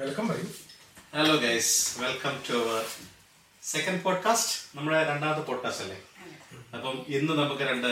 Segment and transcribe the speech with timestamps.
[0.00, 0.50] Welcome പറയും
[1.14, 2.84] hello guys welcome to our
[3.62, 5.98] second podcast നമ്മുടെ രണ്ടാമത്തെ പോഡ്കാസ്റ്റ് അല്ലേ?
[6.74, 7.90] അപ്പം ഇന്ന് നമുക്ക് രണ്ട്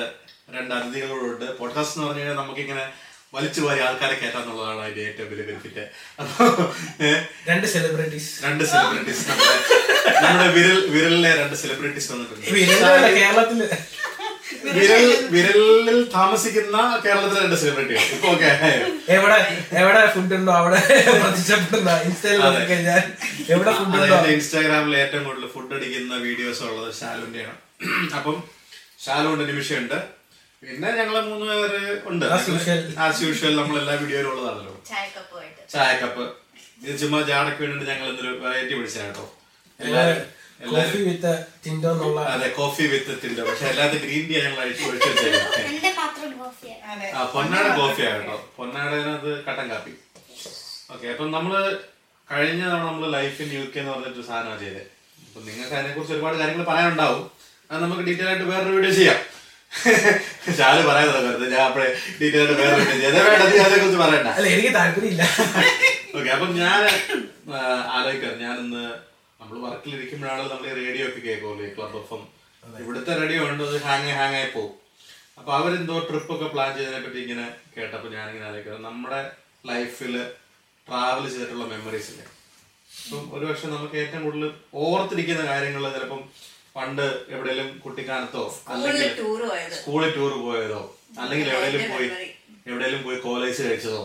[0.54, 1.58] രണ്ട് അതിഥികളോടുണ്ട്.
[1.58, 2.84] പോഡ്കാസ്റ്റ് എന്ന് പറഞ്ഞു കഴിഞ്ഞാൽ നമുക്കിങ്ങനെ
[3.34, 5.84] വലിച്ചു വാരി ആൾക്കാരെ കയറ്റാന്നുള്ളതാണ് അതിന്റെ ഏറ്റവും വലിയ ബെനിഫിറ്റ്
[7.48, 9.24] രണ്ട് സെലിബ്രിറ്റീസ് രണ്ട് സെലിബ്രിറ്റീസ്
[10.22, 12.46] നമ്മുടെ വിരൽ വിരലിലെ രണ്ട് സെലിബ്രിറ്റീസ് വന്നിട്ടുണ്ട്.
[13.16, 13.60] കേരളത്തിൽ
[14.76, 15.04] വിരൽ
[15.34, 18.50] വിരലിൽ താമസിക്കുന്ന കേരളത്തിലെ രണ്ട് സെലിബ്രിറ്റികൾ ഇപ്പൊ ഓക്കെ
[19.16, 19.38] എവിടെ
[19.80, 20.80] എവിടെ ഫുഡ് ഉണ്ടോ അവിടെ?
[21.22, 22.40] പ്രത്യക്ഷപ്പെടുന്ന ഇൻസ്റ്റയിൽ
[22.88, 23.02] ഞാൻ
[23.54, 24.18] എവിടെ ഫുഡ് ഉണ്ടോ?
[24.34, 27.56] ഇൻസ്റ്റാഗ്രാമിൽ ഏറ്റവും കൂടുതൽ ഫുഡ് അടിക്കുന്ന വീഡിയോസ് ഉള്ളത് ഷാലുവിന്റെയാണ്
[28.18, 28.36] അപ്പം
[29.06, 29.98] ഷാലുണ്ട് നിമിഷമുണ്ട്
[30.62, 31.80] പിന്നെ ഞങ്ങളെ മൂന്ന് പേര്
[32.10, 32.24] ഉണ്ട്.
[32.36, 32.80] As usual.
[33.04, 34.72] ആസ് യൂഷ്വൽ നമ്മൾ എല്ലാ വീഡിയോയിലും ഉള്ളതാണല്ലോ.
[34.90, 35.42] ചായക്കപ്പ്
[35.74, 36.24] ചായക്കപ്പ്.
[36.84, 39.24] ഇത് ചുമ്മാ ജാടക്ക് വേണ്ടിട്ട് ഞങ്ങൾ ഇന്നൊരു വെറൈറ്റി പിടിച്ച കേട്ടോ.
[39.80, 40.18] എല്ലാരും
[40.60, 41.32] കോഫി വിത്ത്
[41.64, 44.60] ടിൻഡോ എന്നുള്ള അതെ കോഫി വിത്ത് ടിൻഡോ പക്ഷെ അല്ലാതെ ഗ്രീൻ ടീ ഞങ്ങൾ
[47.14, 48.36] ആ പൊന്നാട കോഫിയാ കേട്ടോ.
[48.58, 49.92] പൊന്നാടതിനകത്ത് കട്ടൻ കാപ്പി
[50.94, 51.52] ഓക്കെ അപ്പം നമ്മൾ
[52.28, 54.82] കഴിഞ്ഞ തവണ നമ്മൾ ലൈഫ് ഇൻ യു കെ എന്ന് പറഞ്ഞിട്ട് സാധനമാണ് ചെയ്തത്
[55.26, 57.22] അപ്പൊ നിങ്ങൾക്ക് അതിനെ കുറിച്ച് ഒരുപാട് കാര്യങ്ങൾ പറയാനുണ്ടാവും.
[57.70, 59.18] അത് നമുക്ക് ഡീറ്റെയിൽ ആയിട്ട് വേറൊരു വീഡിയോ ചെയ്യാം.
[60.58, 61.88] ഷാൽ പറയാതെ വെറുതെ ഞാൻ അപ്പഴേ
[62.20, 63.26] ഡീറ്റെയിൽ ആയിട്ട് വേറെ വീഡിയോ ചെയ്യാം.
[63.28, 64.28] വേണ്ട നീ അതിനെ കുറിച്ച് പറയണ്ട.
[64.38, 65.22] അല്ല എനിക്ക് താല്പര്യമില്ല.
[66.16, 66.80] ഓക്കെ അപ്പം ഞാൻ
[67.96, 68.34] ആലോചിക്കാം.
[68.44, 68.84] ഞാനിന്ന്
[69.40, 72.22] നമ്മൾ വർക്കിലിരിക്കുമ്പോഴാണ് നമ്മൾ റേഡിയോ ഒക്കെ കേൾക്കുമല്ലോ ക്ലബ് എഫ് എം
[72.80, 74.74] ഇവിടുത്തെ റേഡിയോ ഉണ്ട് അത് ഹാങ് ഹാങ് ആയി പോകും
[75.38, 77.44] അപ്പൊ അവരെന്തോ ട്രിപ്പ് ഒക്കെ പ്ലാൻ ചെയ്തതിനെ പറ്റി ഇങ്ങനെ
[77.74, 79.20] കേട്ടപ്പോൾ ഞാനിങ്ങനെ ആലോചിക്കുന്നത് നമ്മുടെ
[79.64, 80.14] ലൈഫിൽ
[80.86, 82.26] ട്രാവൽ ചെയ്തിട്ടുള്ള മെമ്മറീസ് ഇല്ലേ?
[82.90, 84.50] അപ്പം ഒരു പക്ഷെ നമുക്ക് ഏറ്റവും കൂടുതൽ
[84.82, 86.20] ഓർത്തിരിക്കുന്ന കാര്യങ്ങൾ ചിലപ്പം
[86.76, 88.42] പണ്ട് എവിടെയെങ്കിലും കുട്ടിക്കാലത്തോ
[88.74, 89.02] അല്ലെങ്കിൽ
[89.78, 90.80] സ്കൂളിൽ ടൂർ പോയതോ
[91.22, 92.08] അല്ലെങ്കിൽ എവിടെയെങ്കിലും പോയി
[92.66, 94.02] എവിടെയെങ്കിലും പോയി കോളേജ് കഴിച്ചതോ.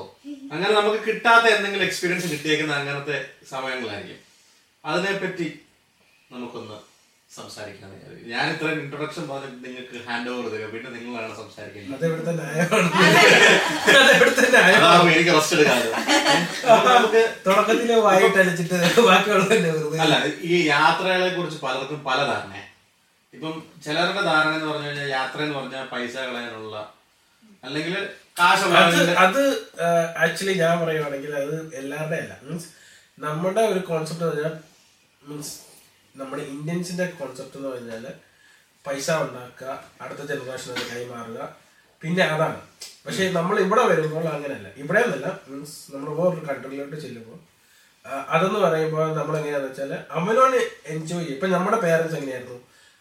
[0.52, 3.18] അങ്ങനെ നമുക്ക് കിട്ടാത്ത എന്തെങ്കിലും എക്സ്പീരിയൻസ് കിട്ടിയേക്കുന്ന അങ്ങനത്തെ
[3.50, 4.20] സമയങ്ങളായിരിക്കും.
[4.84, 5.48] അതിനെപ്പറ്റി
[6.32, 6.78] നമുക്കൊന്ന്
[7.30, 7.92] സംസാരിക്കാൻ
[8.32, 12.04] ഞാൻ ഇത്രയും ഇൻട്രൊഡക്ഷൻ പറഞ്ഞിട്ട് നിങ്ങൾക്ക് ഹാൻഡ് ഓവർ തരിക പിന്നെ നിങ്ങളാണ് സംസാരിക്കുന്നത്
[15.14, 15.56] എനിക്ക് റെസ്റ്റ്
[17.46, 17.90] തുടക്കത്തിൽ
[20.04, 22.54] അല്ല ഈ യാത്രകളെ കുറിച്ച് പലർക്കും പല ധാരണ.
[23.34, 23.54] ഇപ്പം
[23.86, 26.76] ചിലരുടെ ധാരണ എന്ന് പറഞ്ഞു കഴിഞ്ഞാൽ യാത്ര എന്ന് പറഞ്ഞാൽ പൈസ കളയാനുള്ള
[27.64, 27.96] അല്ലെങ്കിൽ
[28.44, 29.42] അത് അത്
[30.24, 32.34] ആക്ച്വലി ഞാൻ പറയുവാണെങ്കിൽ അത് എല്ലാവരുടെ അല്ല.
[32.44, 32.70] മീൻസ്
[33.18, 34.54] നമ്മുടെ ഒരു കോൺസെപ്റ്റ് എന്ന് പറഞ്ഞാൽ
[35.24, 35.54] മീൻസ്
[36.16, 38.06] നമ്മുടെ ഇന്ത്യൻസിന്റെ കോൺസെപ്റ്റ് എന്ന് പറഞ്ഞാൽ
[38.86, 39.72] പൈസ ഉണ്ടാക്കുക
[40.04, 41.42] അടുത്ത ജനറേഷനത് കൈമാറുക
[42.02, 42.60] പിന്നെ അതാണ്.
[43.06, 44.70] പക്ഷേ നമ്മൾ ഇവിടെ വരുമ്പോൾ അങ്ങനെയല്ല.
[44.82, 47.40] ഇവിടെ എന്നല്ല മീൻസ് നമ്മൾ വേറൊരു കൺട്രിയിലോട്ട് ചെല്ലുമ്പോൾ
[48.36, 50.58] അതെന്ന് പറയുമ്പോൾ നമ്മൾ എങ്ങനെയാന്ന് വെച്ചാൽ അവനോട്
[50.94, 52.58] എൻജോയ് ചെയ്യും ഇപ്പൊ നമ്മുടെ പേരൻസ് എങ്ങനെയായിരുന്നു?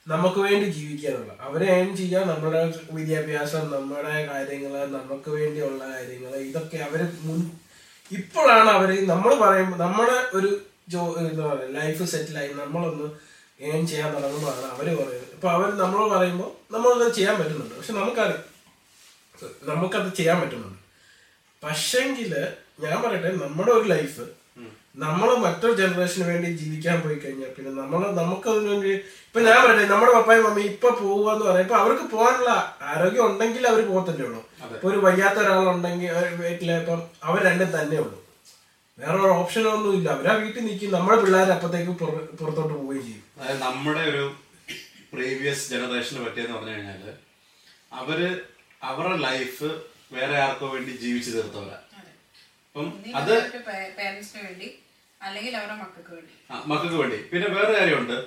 [0.06, 2.60] നമുക്ക് വേണ്ടി ജീവിക്കാനുള്ള അവരെ ഏൺ ചെയ്യുക നമ്മുടെ
[2.96, 7.40] വിദ്യാഭ്യാസം നമ്മുടെ കാര്യങ്ങൾ നമുക്ക് വേണ്ടിയുള്ള കാര്യങ്ങൾ ഇതൊക്കെ അവർ മുൻ
[8.10, 10.50] ഇപ്പോഴാണ് അവർ നമ്മൾ പറയുമ്പോൾ നമ്മുടെ ഒരു
[10.92, 13.08] ജോ എന്താ പറയുക ലൈഫ് സെറ്റിലായി നമ്മളൊന്ന്
[13.70, 15.32] ഏൺ ചെയ്യാൻ തുടങ്ങുമ്പോഴാണ് അവർ പറയുന്നത്.
[15.36, 17.74] ഇപ്പൊ അവർ നമ്മൾ പറയുമ്പോൾ നമ്മളത് ചെയ്യാൻ പറ്റുന്നുണ്ട്.
[17.78, 18.42] പക്ഷെ നമുക്കറിയാം
[19.70, 20.78] നമുക്കത് ചെയ്യാൻ പറ്റുന്നുണ്ട്.
[21.62, 22.32] പക്ഷെങ്കിൽ
[22.84, 24.24] ഞാൻ പറയട്ടെ നമ്മുടെ ഒരു ലൈഫ്
[25.02, 28.90] നമ്മൾ മറ്റൊരു ജനറേഷന് വേണ്ടി ജീവിക്കാൻ പോയി കഴിഞ്ഞാൽ പിന്നെ നമ്മൾ നമുക്ക് അതിനു വേണ്ടി
[29.26, 32.50] ഇപ്പൊ ഞാൻ പറയട്ടെ നമ്മുടെ പപ്പായും മമ്മി ഇപ്പൊ പോവുക എന്ന് പറയാം ഇപ്പൊ അവർക്ക് പോകാനുള്ള
[32.90, 34.40] ആരോഗ്യം ഉണ്ടെങ്കിൽ അവർ പോകത്തല്ലേ ഉള്ളൂ.
[34.74, 36.10] ഇപ്പൊ ഒരു വയ്യാത്ത ഒരാളുണ്ടെങ്കിൽ
[36.42, 38.18] വീട്ടിൽ ഇപ്പം അവർ രണ്ടും തന്നെ ഉള്ളൂ
[39.02, 40.92] വേറെ ഒരു ഓപ്ഷൻ ഒന്നും ഇല്ല അവരാ വീട്ടിൽ നിൽക്കും.
[40.92, 43.22] നമ്മുടെ പിള്ളേർ അപ്പത്തേക്ക് പുറ- പുറത്തോട്ട് പോവുകയും ചെയ്യും.
[43.40, 44.34] അതായത് നമ്മുടെ ഒരു
[45.12, 47.12] പ്രീവിയസ് ജനറേഷന് പറ്റിയെന്ന് പറഞ്ഞു കഴിഞ്ഞാൽ
[47.92, 48.40] അവർ
[48.82, 49.64] അവരുടെ ലൈഫ്
[50.12, 51.78] വേറെ ആർക്കോ വേണ്ടി ജീവിച്ചു തീർത്തവരാ.
[52.68, 53.48] അപ്പം അത്
[53.98, 54.78] പേരൻസിന് വേണ്ടി
[55.22, 56.52] അല്ലെങ്കിൽ അവരുടെ മക്കൾക്ക് വേണ്ടി?
[56.66, 57.16] മക്കൾക്ക് വേണ്ടി.
[57.16, 58.24] പിന്നെ വേറെ കാര്യമുണ്ട്.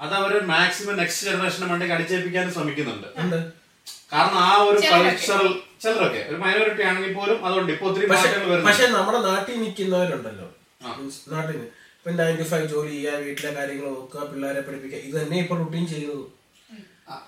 [0.00, 3.08] അത് അവർ മാക്സിമം നെക്സ്റ്റ് ജനറേഷന് വേണ്ടി അടിച്ചേൽപ്പിക്കാനും ശ്രമിക്കുന്നുണ്ട്.
[3.16, 3.63] ഉണ്ട്
[4.14, 5.48] കാരണം ആ ഒരു കൾച്ചറൽ
[5.82, 6.20] ചിലരൊക്കെ.
[6.30, 10.46] ഒരു മൈനോറിറ്റി ആണെങ്കിൽ പോലും അതുകൊണ്ട് ഇപ്പൊ ഒത്തിരി വരുന്നു പക്ഷെ നമ്മുടെ നാട്ടിൽ നിൽക്കുന്നവരുണ്ടല്ലോ.
[11.32, 11.56] നാട്ടിൽ
[11.96, 15.84] ഇപ്പൊ നയൻ ടു ഫൈവ് ജോലി ചെയ്യുക വീട്ടിലെ കാര്യങ്ങൾ നോക്കുക പിള്ളേരെ പഠിപ്പിക്കുക ഇത് തന്നെ ഇപ്പൊ റുട്ടീൻ
[15.92, 16.24] ചെയ്യുന്നത്.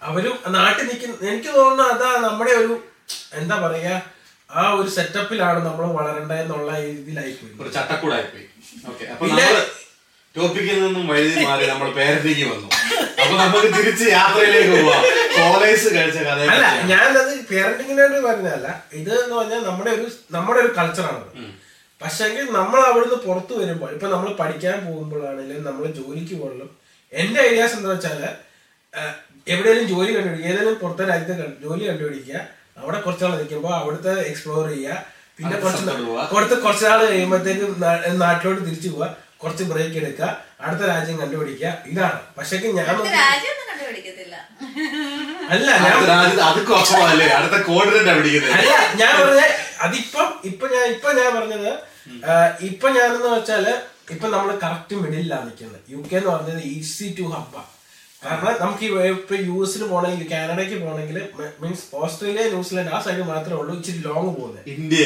[0.09, 2.75] അവരും നാട്ടിൽ നിൽക്കുന്ന എനിക്ക് തോന്നുന്നു അതാ നമ്മുടെ ഒരു
[3.41, 3.95] എന്താ പറയാ
[4.51, 7.71] ആ ഒരു സെറ്റപ്പിലാണ് നമ്മൾ വളരേണ്ടതെന്നുള്ള രീതിയിലായി പോയി ഒരു
[10.37, 12.69] ടോപ്പിക്കിൽ നിന്നും വഴുതി മാറി നമ്മൾ പേരത്തേക്ക് വന്നു.
[13.21, 15.03] അപ്പൊ നമുക്ക് തിരിച്ച് യാത്രയിലേക്ക് പോവാം.
[15.37, 16.67] കോളേജ് കഴിച്ച കഥ അല്ല.
[16.93, 18.67] ഞാനത് പേരന്റിങ്ങിനോട് പറഞ്ഞല്ല
[19.01, 21.25] ഇത് എന്ന് പറഞ്ഞാൽ നമ്മുടെ ഒരു നമ്മുടെ ഒരു കൾച്ചറാണ്
[22.01, 26.69] പക്ഷെങ്കിൽ നമ്മൾ അവിടുന്ന് പുറത്തു വരുമ്പോൾ ഇപ്പൊ നമ്മൾ പഠിക്കാൻ പോകുമ്പോഴാണെങ്കിലും നമ്മൾ ജോലിക്ക് പോകണം
[27.13, 28.21] എന്റെ ഐഡിയാസ് എന്താ വെച്ചാൽ
[29.47, 30.49] എവിടെയെങ്കിലും ജോലി കണ്ടുപിടിക്കുക.
[30.51, 32.39] ഏതെങ്കിലും പുറത്തെ രാജ്യത്ത് ജോലി കണ്ടുപിടിക്കുക.
[32.83, 34.97] അവിടെ കുറച്ചാൾ നിൽക്കുമ്പോൾ അവിടുത്തെ എക്സ്പ്ലോർ ചെയ്യുക.
[35.39, 35.85] പിന്നെ കുറച്ച്.
[36.35, 37.67] കൊടുത്ത് കുറച്ചാൾ കഴിയുമ്പോഴത്തേക്ക്
[38.23, 39.09] നാട്ടിലോട്ട് തിരിച്ചു പോവുക.
[39.41, 40.29] കുറച്ച് ബ്രേക്ക് എടുക്കുക.
[40.61, 41.71] അടുത്ത രാജ്യം കണ്ടുപിടിക്കുക.
[41.87, 42.19] ഇതാണ്.
[42.37, 42.87] പക്ഷെ ഞാൻ
[45.51, 45.97] അല്ല ഞാൻ
[46.47, 46.71] അടുത്ത
[48.57, 49.43] അല്ല ഞാൻ പറഞ്ഞ
[49.87, 51.71] അതിപ്പം ഇപ്പൊ ഞാൻ ഇപ്പൊ ഞാൻ പറഞ്ഞത്
[52.67, 53.67] ഇപ്പൊ ഞാനെന്ന് വെച്ചാൽ
[54.11, 57.55] ഇപ്പൊ നമ്മൾ കറക്റ്റ് മിഡിലാണ് നിൽക്കുന്നത് യു കെ എന്ന് പറഞ്ഞത് ഈസി ടു ഹബ്ബ
[58.23, 58.85] കാരണം നമുക്ക്
[59.15, 61.19] ഇപ്പൊ യു എസിൽ പോകണമെങ്കിൽ കാനഡയ്ക്ക് പോകണമെങ്കിൽ
[61.63, 63.73] മീൻസ് ഓസ്ട്രേലിയ ന്യൂസിലാൻഡ് ആ സൈഡ് മാത്രമേ ഉള്ളൂ.
[63.79, 65.03] ഇച്ചിരി ലോങ് പോകുന്നത് ഇന്ത്യ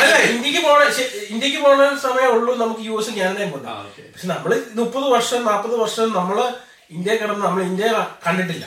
[0.00, 0.80] അല്ല ഇന്ത്യയ്ക്ക് പോണ
[1.32, 3.88] ഇന്ത്യയ്ക്ക് പോണ സമയമേ ഉള്ളൂ നമുക്ക് യു എസ് കാനഡയും പോകാം.
[4.12, 6.38] പക്ഷെ നമ്മൾ മുപ്പത് വർഷം നാൽപ്പത് വർഷം നമ്മൾ
[6.96, 7.88] ഇന്ത്യ കിടന്ന് നമ്മൾ ഇന്ത്യ
[8.26, 8.64] കണ്ടിട്ടില്ല.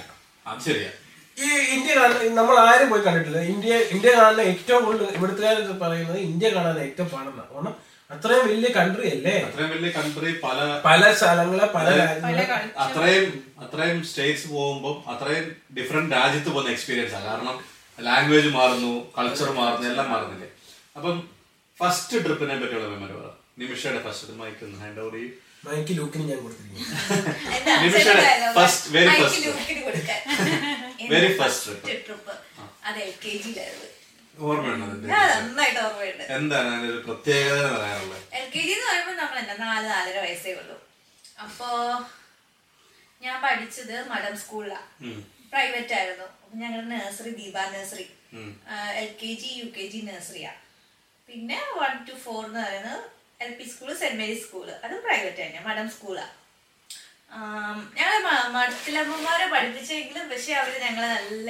[1.37, 3.39] ഈ ഇന്ത്യ കാണാൻ നമ്മൾ ആരും പോയി കണ്ടിട്ടില്ല.
[3.53, 7.73] ഇന്ത്യ ഇന്ത്യ കാണാൻ ഏറ്റവും കൂടുതൽ ഇവിടുത്തുകാർ പറയുന്നത് ഇന്ത്യ കാണാൻ ഏറ്റവും പാടുന്ന കാരണം
[8.13, 9.35] അത്രയും വലിയ കൺട്രി അല്ലേ?
[9.47, 10.57] അത്രയും വലിയ കൺട്രി പല
[10.87, 11.87] പല സ്ഥലങ്ങളെ പല
[12.85, 13.27] അത്രയും
[13.65, 15.45] അത്രയും സ്റ്റേറ്റ്സ് പോകുമ്പോൾ അത്രയും
[15.77, 17.55] ഡിഫറെന്റ് രാജ്യത്ത് പോകുന്ന എക്സ്പീരിയൻസ് ആണ് കാരണം
[17.97, 20.49] ലാംഗ്വേജ് മാറുന്നു കൾച്ചർ മാറുന്നു എല്ലാം മാറുന്നില്ലേ?
[20.97, 21.15] അപ്പം
[21.79, 23.29] ഫസ്റ്റ് ട്രിപ്പിനെ പറ്റിയുള്ള മെമ്മറി പറ.
[23.61, 25.33] നിമിഷയുടെ ഫസ്റ്റ് മൈക്ക് ഹാൻഡ് ഓവർ ചെയ്യും.
[25.67, 26.85] മൈക്ക് ലൂക്കിന് ഞാൻ കൊടുത്തിരിക്കുന്നു.
[27.83, 28.25] നിമിഷയുടെ
[28.59, 29.51] first very first
[31.13, 31.71] very first
[32.07, 32.33] trip.
[32.87, 33.89] അത് എൽ കെ ജിയിലായിരുന്നു
[34.39, 35.09] ഓർമ്മയുണ്ടോ അതിന്റെ?
[35.13, 36.23] ഞാൻ നന്നായിട്ട് ഓർമ്മയുണ്ട്.
[36.37, 38.23] എന്താണ് അതിന്റെ പ്രത്യേകത എന്ന് പറയാനുള്ളത്?
[38.39, 40.77] എൽ കെ ജി എന്ന് പറയുമ്പോൾ നമ്മൾ എന്താ നാല് നാലര വയസ്സേ ഉള്ളൂ.
[41.43, 41.69] അപ്പോ
[43.21, 44.89] ഞാൻ പഠിച്ചത് മഡം സ്കൂളിലാണ്.
[45.51, 46.27] പ്രൈവറ്റ് ആയിരുന്നു.
[46.61, 48.07] ഞങ്ങളുടെ nursery Deepa nursery.
[49.01, 50.53] L K G U K G നഴ്സറിയാ
[51.29, 53.01] പിന്നെ വൺ ടു ഫോർ എന്ന് പറയുന്നത്
[53.43, 54.67] L P school Saint Mary's school.
[54.83, 56.25] അതും പ്രൈവറ്റ് തന്നെ മഡം സ്കൂളാ.
[57.97, 58.17] ഞങ്ങളെ
[58.55, 61.49] മഠത്തിലമ്മമാരെ പഠിപ്പിച്ചെങ്കിലും പക്ഷെ അവർ ഞങ്ങളെ നല്ല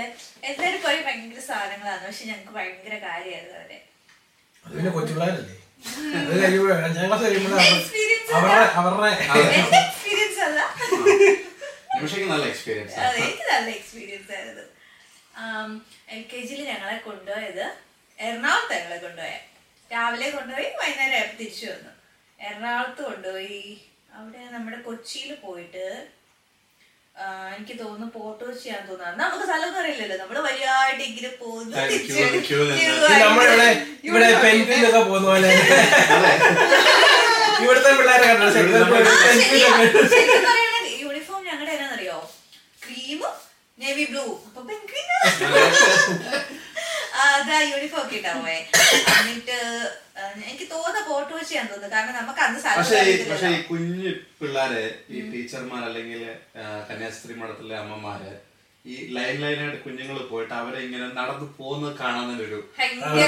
[0.50, 3.80] എല്ലാവരും പോയി ഭയങ്കര സാധനങ്ങളാണ് പക്ഷെ ഞങ്ങൾക്ക് ഭയങ്കര കാര്യമായിരുന്നു അവരെ.
[13.18, 14.66] എനിക്ക് നല്ല എക്സ്പീരിയൻസ് ആയിരുന്നു.
[16.14, 17.66] എൽ കെ ജിയിൽ ഞങ്ങളെ കൊണ്ടുപോയത്
[18.20, 19.34] എറണാകുളത്ത് ഞങ്ങളെ കൊണ്ടുപോയ.
[19.92, 21.92] രാവിലെ കൊണ്ടുപോയി വൈകുന്നേരം തിരിച്ചു വന്നു.
[22.40, 23.60] എറണാകുളത്ത് കൊണ്ടുപോയി.
[24.18, 25.86] അവിടെ നമ്മുടെ കൊച്ചിയിൽ പോയിട്ട്
[27.58, 29.18] എനിക്ക് തോന്നുന്നു പോർട്ട് കൊച്ചിയാന്ന് തോന്നുന്നു.
[29.22, 30.16] നമുക്ക് സ്ഥലമൊന്നും അറിയില്ലല്ലോ.
[30.22, 31.76] നമ്മൾ വലുതായിട്ട് ഇങ്ങനെ പോകുന്നു.
[34.08, 34.30] ഇവിടെ
[35.10, 35.50] പോകുന്ന പോലെ
[37.64, 38.26] ഇവിടുത്തെ പിള്ളേരെ
[41.04, 42.18] യൂണിഫോം ഞങ്ങളുടെ എന്നാന്നറിയോ
[42.86, 43.36] ക്രീമും
[43.82, 45.08] നേവി ബ്ലൂ അപ്പൊ പെൻഗ്വിൻ
[47.26, 48.60] അതാ യൂണിഫോം ഒക്കെ ഇട്ടാ പോയെ.
[49.14, 49.58] എന്നിട്ട്
[50.44, 51.96] എനിക്ക് തോന്നുന്ന പോട്ട് വെച്ചാന്ന് തോന്നുന്നു.
[51.96, 53.00] കാരണം നമുക്ക് അന്ന് പക്ഷേ
[53.30, 56.22] പക്ഷേ ഈ- കുഞ്ഞു പിള്ളേരെ ഈ ടീച്ചർമാർ അല്ലെങ്കിൽ
[56.90, 58.34] കന്യാസ്ത്രീ മഠത്തിലെ അമ്മമാര്
[58.86, 62.58] ഈ ലൈൻ ലൈനായിട്ട് കുഞ്ഞുങ്ങൾ പോയിട്ട് അവരെ ഇങ്ങനെ നടന്നു പോകുന്നത് കാണാൻ ഒരു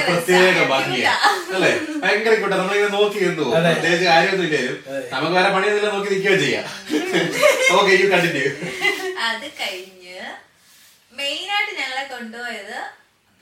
[0.08, 1.14] പ്രത്യേക ഭംഗിയാണ് ഭംഗിയാ.
[1.54, 1.70] അല്ലേ?
[2.02, 3.54] ഭയങ്കര കൂട്ടെ നമ്മളിങ്ങനെ നോക്കി നിന്ന് പോകും.
[3.68, 4.76] പ്രത്യേകിച്ച് കാര്യമൊന്നും ഇല്ലേലും
[5.12, 6.66] നമുക്ക് വേറെ പണിയൊന്നുമില്ല നോക്കി നിൽക്കുകയോ ചെയ്യാം.
[7.76, 8.44] ഓക്കെ യു കണ്ടിന്യൂ
[9.28, 10.18] അത് കഴിഞ്ഞ്
[11.12, 12.78] മെയിൻ ആയിട്ട് ഞങ്ങളെ കൊണ്ടുപോയത്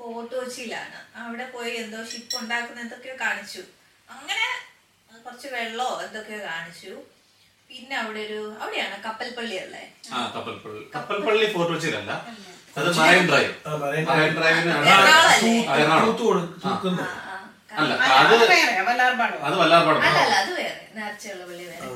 [0.05, 3.63] പോർട്ട് കൊച്ചിയിലാണ് അവിടെ പോയി എന്തോ ഷിപ്പ് ഉണ്ടാക്കുന്ന എന്തൊക്കെയോ കാണിച്ചു.
[4.09, 4.47] അങ്ങനെ
[5.25, 6.93] കുറച്ച് വെള്ളോ എന്തൊക്കെയോ കാണിച്ചു.
[7.71, 9.83] പിന്നെ അവിടെ ഒരു അവിടെയാണ് കപ്പൽപ്പള്ളി അല്ലേ?
[10.13, 10.83] ആ കപ്പൽപ്പള്ളി.
[10.97, 12.13] കപ്പൽപ്പള്ളി ഫോർട്ട് കൊച്ചിയിലല്ല
[12.79, 14.05] അത് മറൈൻ ഡ്രൈവ് ആ, മറൈൻ.
[17.75, 17.93] അല്ല?
[18.19, 18.35] അത്
[18.89, 19.37] വല്ലാർപാട്.
[19.47, 20.83] അല്ല അല്ല അത് വേറെ.
[20.97, 21.89] നേർച്ചയുള്ള പള്ളി വേറെ.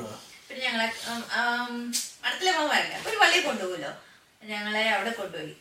[0.47, 0.87] പിന്നെ ഞങ്ങളെ
[2.25, 3.91] അടുത്തിലെ അപ്പൊ ഒരു പള്ളിയിൽ കൊണ്ടുപോകുമല്ലോ.
[4.43, 5.53] ഞങ്ങളെ അവിടെ കൊണ്ടുപോയി.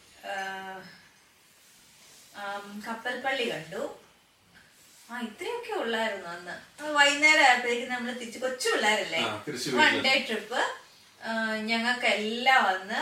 [2.87, 3.83] കപ്പൽപ്പള്ളി കണ്ടു.
[5.11, 6.55] ആ ഇത്രയൊക്കെ ഉള്ളായിരുന്നു അന്ന്.
[6.97, 9.23] വൈകുന്നേരം ആയപ്പോഴേക്കും നമ്മൾ തിരിച്ചു കൊച്ചു പിള്ളേരല്ലേ
[9.79, 10.61] വൺ ഡേ ട്രിപ്പ്
[11.71, 13.01] ഞങ്ങൾക്ക് എല്ലാം വന്ന്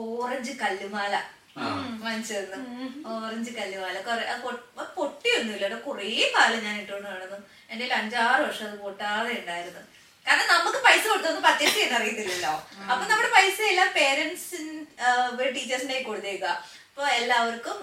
[0.00, 1.14] ഓറഞ്ച് കല്ലുമാല.
[2.02, 2.58] വാങ്ങിച്ചിരുന്നു
[3.12, 3.96] ഓറഞ്ച് കല്ലുമാല.
[4.06, 4.24] കൊറേ
[4.98, 5.76] പൊട്ടിയൊന്നുമില്ല.
[5.86, 7.38] കുറേ കാലം ഞാൻ ഇട്ടുകൊണ്ട് നടന്നു.
[7.70, 9.82] എന്റെ കയ്യിൽ അഞ്ചാറ് വർഷം അത് പൊട്ടാതെ ഉണ്ടായിരുന്നു.
[10.26, 12.54] കാരണം നമുക്ക് പൈസ കൊടുത്തൊന്നും പർച്ചേസ് ചെയ്യാൻ അറിയത്തില്ലല്ലോ.
[12.90, 14.74] അപ്പൊ നമ്മുടെ പൈസ എല്ലാം പേരൻസിന്
[15.56, 16.52] ടീച്ചേഴ്സിന്റെ കൊടുത്തേക്കുക
[16.98, 17.76] അപ്പൊ എല്ലാവർക്കും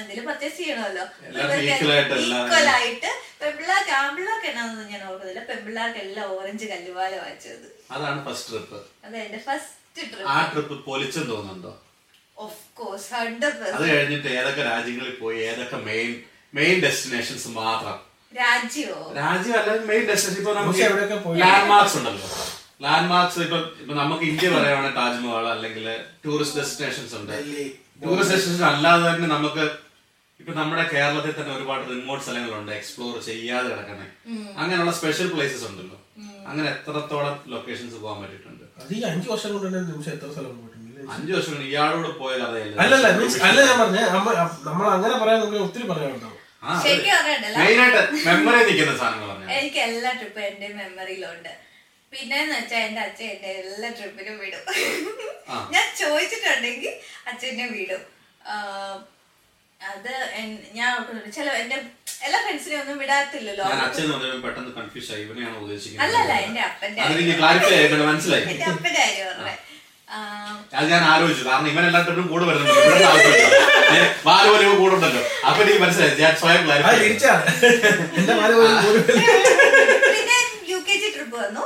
[0.00, 1.02] എന്തെങ്കിലും പർച്ചേസ് ചെയ്യണമല്ലോ.
[1.56, 3.10] ഈക്വലായിട്ട് പെമ്പിളാക്ക് ആമ്പിളാക്ക് എന്നാന്നൊന്നും ഈക്വൽ ആയിട്ട്
[3.40, 5.42] പെമ്പിള്ളാർക്ക് ആമ്പിള്ളാർക്ക് എന്നാണെന്ന് ഞാൻ ഓർക്കുന്നില്ല.
[5.50, 11.30] പെമ്പിള്ളാർക്ക് എല്ലാം ഓറഞ്ച് കല്ലുപാല വായിച്ചത് അതാണ് ഫസ്റ്റ് ട്രിപ്പ് അത് എന്റെ ഫസ്റ്റ് ട്രിപ്പ് ആ ട്രിപ്പ് പൊലിച്ചെന്ന്
[11.32, 11.72] തോന്നുന്നുണ്ടോ?
[12.44, 16.10] ഓഫ് കോഴ്സ് ഹൺഡ്രഡ് അത് കഴിഞ്ഞിട്ട് ഏതൊക്കെ രാജ്യങ്ങളിൽ പോയി ഏതൊക്കെ മെയിൻ
[16.60, 17.98] മെയിൻ ഡെസ്റ്റിനേഷൻസ് മാത്രം?
[18.32, 21.38] രാജ്യോ രാജ്യം അല്ലെങ്കിൽ മെയിൻ ഡെസ്റ്റിനേഷൻ ഇപ്പൊ നമുക്ക് പക്ഷെ എവിടെയൊക്കെ പോയി?
[21.44, 22.30] ലാൻഡ് മാർക്സ് ഉണ്ടല്ലോ.
[22.86, 25.86] ലാൻഡ് മാർക്സ് ഇപ്പൊ ഇപ്പൊ നമുക്ക് ഇന്ത്യ പറയുവാണെങ്കിൽ താജ്മഹൽ അല്ലെങ്കിൽ
[26.24, 27.32] ടൂറിസ്റ്റ് ഡെസ്റ്റിനേഷൻസ് ഉണ്ട്.
[28.00, 29.64] ടൂറിസ്റ്റ് അല്ലാതെ തന്നെ നമുക്ക്
[30.40, 34.06] ഇപ്പൊ നമ്മുടെ കേരളത്തിൽ തന്നെ ഒരുപാട് റിമോട്ട് സ്ഥലങ്ങളുണ്ട് എക്സ്പ്ലോർ ചെയ്യാതെ കിടക്കണേ.
[34.60, 35.96] അങ്ങനെയുള്ള സ്പെഷ്യൽ പ്ലേസസ് ഉണ്ടല്ലോ.
[36.48, 38.64] അങ്ങനെ എത്രത്തോളം ലൊക്കേഷൻസ് പോകാൻ പറ്റിയിട്ടുണ്ട്?
[38.80, 40.54] അത് ഈ അഞ്ചു വർഷം കൊണ്ട് തന്നെ നിമിഷം എത്ര സ്ഥലം
[41.14, 43.06] അഞ്ചു വർഷം കൊണ്ട് ഇയാളോട് പോയ കഥയല്ലേ അല്ലല്ല
[43.48, 44.00] അല്ല ഞാൻ പറഞ്ഞ
[44.68, 46.36] നമ്മൾ അങ്ങനെ പറയാൻ ഒത്തിരി പറയാനുണ്ടാവും.
[46.84, 51.52] ശരിക്കും അറിയണ്ടല്ലോ മെയിനായിട്ട് മെമ്മറി നിൽക്കുന്ന സാധനങ്ങൾ പറഞ്ഞു എനിക്ക് എല്ലാ ട്രിപ്പും എന്റെ മെമ്മറിയിലുണ്ട്
[52.12, 54.62] പിന്നെന്ന് വെച്ചാൽ എന്റെ അച്ഛൻ എന്റെ എല്ലാ ട്രിപ്പിലും വിടും.
[55.74, 56.92] ഞാൻ ചോദിച്ചിട്ടുണ്ടെങ്കിൽ
[57.30, 58.02] അച്ഛനെ വിടും.
[59.92, 60.12] അത്
[60.78, 61.76] ഞാൻ ഓർക്കുന്നുണ്ട് ചില എന്റെ
[62.26, 63.64] എല്ലാ ഫ്രണ്ട്സിനെ ഒന്നും വിടാത്തില്ലല്ലോ.
[64.46, 65.22] പെട്ടെന്ന് കൺഫ്യൂസ് ആയി.
[65.26, 66.04] ഇവനെയാണ് ഉദ്ദേശിക്കുന്നത്?
[66.06, 67.00] അല്ലല്ല എന്റെ അപ്പന്റെ
[68.10, 68.44] മനസ്സിലായി.
[68.54, 69.54] എന്റെ അപ്പന്റെ കാര്യം പറഞ്ഞേ.
[70.78, 71.42] അത് ഞാൻ ആലോചിച്ചു.
[71.48, 72.80] കാരണം ഇവൻ എല്ലാത്തിനും കൂടെ വരുന്നുണ്ട്.
[72.86, 75.22] ഇവിടെ ബാലുപോലെ കൂടെ ഉണ്ടല്ലോ.
[75.48, 76.14] അപ്പൊ എനിക്ക് മനസ്സിലായി.
[76.24, 76.62] ഞാൻ സ്വയം
[80.04, 80.39] പിന്നെ
[80.90, 81.64] കെ ജി ട്രിപ്പ് വന്നു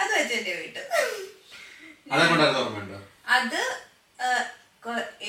[0.00, 0.52] അത് വെച്ച് എന്റെ
[2.12, 3.00] അതെക്കൊണ്ടായിരുന്നു
[3.36, 3.60] അത്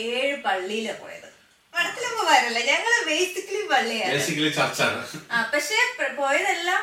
[0.08, 1.28] ഏഴ് പള്ളിയിലാ പോയത്.
[1.74, 5.02] പടത്തിലമ്മമാരല്ല ഞങ്ങൾ ബേസിക്കലി ചർച്ചാണ്
[5.34, 5.78] ആ പക്ഷെ
[6.22, 6.82] പോയതെല്ലാം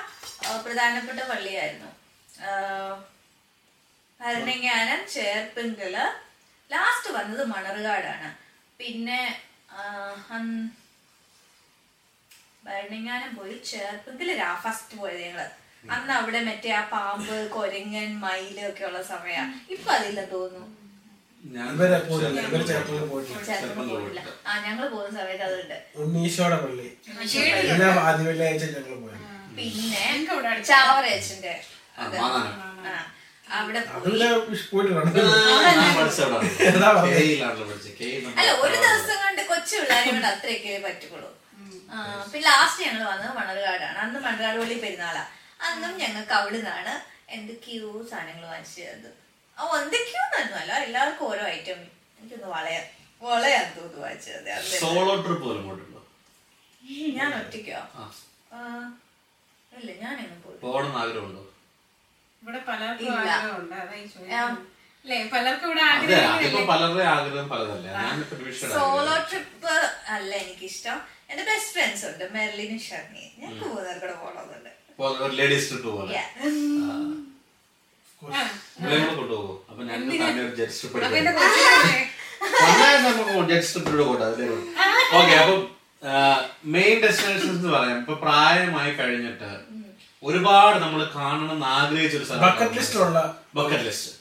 [0.67, 1.91] പ്രധാനപ്പെട്ട പള്ളിയായിരുന്നു.
[4.21, 5.95] ഭരണങ്ങാനം ചേർപ്പിങ്കൽ
[6.71, 8.31] ലാസ്റ്റ് വന്നത് മണർകാടാണ്.
[8.81, 9.21] പിന്നെ
[12.67, 15.47] ഭരണങ്ങാനം പോയി ചേർപ്പിങ്കൽ രാ ഫസ്റ്റ് പോയത് ഞങ്ങൾ.
[15.85, 19.37] അന്ന് അവിടെ മറ്റേ ആ പാമ്പ് കൊരങ്ങൻ മയിൽ ഒക്കെ ഉള്ള സമയ.
[19.71, 20.69] ഇപ്പൊ അതില്ല തോന്നുന്നു.
[23.85, 24.21] പോയിട്ടില്ല.
[24.47, 25.77] ആ ഞങ്ങൾ പോകുന്ന സമയത്ത് അതുണ്ട്.
[25.97, 27.73] ഉണ്ണീശോടെ പള്ളി.
[27.73, 27.89] എല്ലാ
[28.77, 29.19] ഞങ്ങൾ പോയി.
[29.57, 30.07] പിന്നെ.
[32.87, 32.95] ആ,
[33.47, 33.81] അവിടെ
[38.39, 41.31] അല്ല ഒരു ദിവസം കൊണ്ട് കൊച്ചു പിള്ളേരെ കൊണ്ട് അത്രയൊക്കെ പറ്റുള്ളൂ.
[41.93, 41.97] ആ,
[42.31, 45.25] പിന്നെ ലാസ്റ്റ് ഞങ്ങൾ വന്നത് മണർകാടാണ് അന്ന് മണർകാട് പള്ളി പെരുന്നാളാ.
[45.67, 46.95] അന്നും ഞങ്ങൾക്ക് അവിടെ നിന്നാണ്
[47.37, 49.11] എന്തൊക്കെയോ സാധനങ്ങൾ വാങ്ങിച്ചു തരുന്നത്
[49.59, 50.23] ആ എന്തൊക്കെയോ
[50.61, 51.81] അല്ല എല്ലാവർക്കും ഓരോ ഐറ്റം
[52.19, 52.77] എനിക്കൊന്ന് വളയ
[53.23, 54.49] വളയാന്ന് തോന്നുന്നു വാങ്ങിച്ചത്.
[54.81, 56.01] സോളോ ട്രിപ്പ് പോലും പോയിട്ടുണ്ടോ?
[57.19, 57.81] ഞാൻ ഒറ്റയ്ക്കോ?
[59.73, 61.43] ഇല്ല ഞാൻ എങ്ങും പോയി പോകണമെന്ന് ആഗ്രഹമുണ്ടോ?
[62.43, 63.31] ഇവിടെ പലർക്കും ഇല്ല.
[63.37, 64.61] ആഗ്രഹമുണ്ട് അതാ ഈ ചോദിക്കുന്നത്.
[65.05, 67.91] അല്ലേ പലർക്കും ഇവിടെ അതിപ്പോ ആഗ്രഹം ആഗ്രഹം പലതല്ലേ.
[67.97, 69.75] ഞാനിപ്പോ ഡിവിഷൻ സോളോ ട്രിപ്പ്
[70.17, 70.99] അല്ല എനിക്കിഷ്ടം.
[71.31, 74.15] എന്റെ ബെസ്റ്റ് ഫ്രണ്ട്സ് ഉണ്ട് മെർലിനും ഷർണി ഞങ്ങൾക്ക് മൂന്നേർ കൂടെ
[75.39, 76.21] ലേഡീസ് ട്രിപ്പ് പോലെ.
[79.17, 79.57] കൊണ്ടുപോകും?
[79.71, 80.01] അപ്പൊ ഞാൻ
[80.57, 80.75] ജെറ്റ്
[85.19, 85.61] ഓക്കെ അപ്പം
[86.65, 87.99] മെയിൻ ഡെസ്റ്റിനേഷൻസ് എന്ന് പറയാം.
[87.99, 89.51] ഇപ്പൊ പ്രായമായി കഴിഞ്ഞിട്ട്
[90.23, 93.19] ഒരുപാട് നമ്മൾ കാണണം എന്ന് ആഗ്രഹിച്ച ഒരു ബക്കറ്റ് ലിസ്റ്റ് ഉള്ള
[93.55, 94.13] ബക്കറ്റ് ലിസ്റ്റ്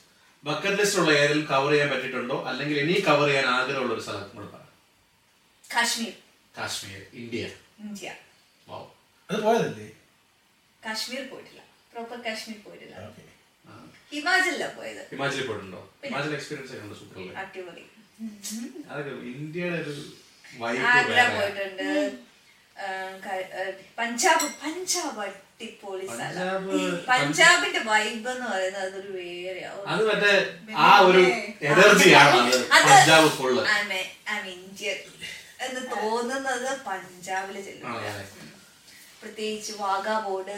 [0.43, 2.37] ബക്കറ്റ് ലിസ്റ്റിലുള്ള ഉള്ള ഏതെങ്കിലും കവർ ചെയ്യാൻ പറ്റിയിട്ടുണ്ടോ?
[2.43, 4.69] അല്ലെങ്കിൽ ഇനി കവർ ചെയ്യാൻ ആഗ്രഹമുള്ള ഒരു സ്ഥലം നമ്മൾ പറയാം.
[5.63, 6.13] Kashmir.
[6.57, 7.43] Kashmir India.
[7.79, 8.09] India.
[8.67, 8.83] Wow.
[9.29, 9.87] അത് പോയതല്ലേ?
[10.85, 11.61] കാശ്മീർ പോയിട്ടില്ല.
[11.91, 12.95] പ്രോപ്പർ കാശ്മീർ പോയിട്ടില്ല.
[14.13, 15.01] ഹിമാചലിലാണ് പോയത്.
[15.13, 15.81] ഹിമാചലിൽ പോയിട്ടുണ്ടോ?
[16.05, 16.97] ഹിമാചൽ എക്സ്പീരിയൻസ് ഒക്കെ ഉണ്ട്?
[16.99, 17.85] സൂപ്പർ അടിപൊളി.
[18.89, 19.93] അതൊക്കെ ഇന്ത്യയുടെ ഒരു
[20.61, 21.87] വൈബ് ആഗ്ര പോയിട്ടുണ്ട്.
[23.99, 26.63] പഞ്ചാബ് പഞ്ചാബ് അടിപൊളി സ്ഥലം.
[27.09, 29.61] പഞ്ചാബിന്റെ വൈബ് എന്ന് പറയുന്നത് അതൊരു വേറെ
[29.93, 30.33] അത് മറ്റേ
[30.85, 31.23] ആ ഒരു
[31.71, 32.39] എനർജിയാണ്
[32.77, 33.99] അത് അത് ഐ മീൻ
[34.55, 34.99] ഇന്ത്യൻ
[35.65, 38.25] എന്ന് തോന്നുന്നത് പഞ്ചാബിൽ ചെല്ലുമ്പോൾ ആണല്ലേ?
[39.23, 40.57] പ്രത്യേകിച്ച് വാഗാ ബോർഡ്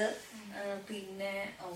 [0.89, 1.69] പിന്നെ ഓ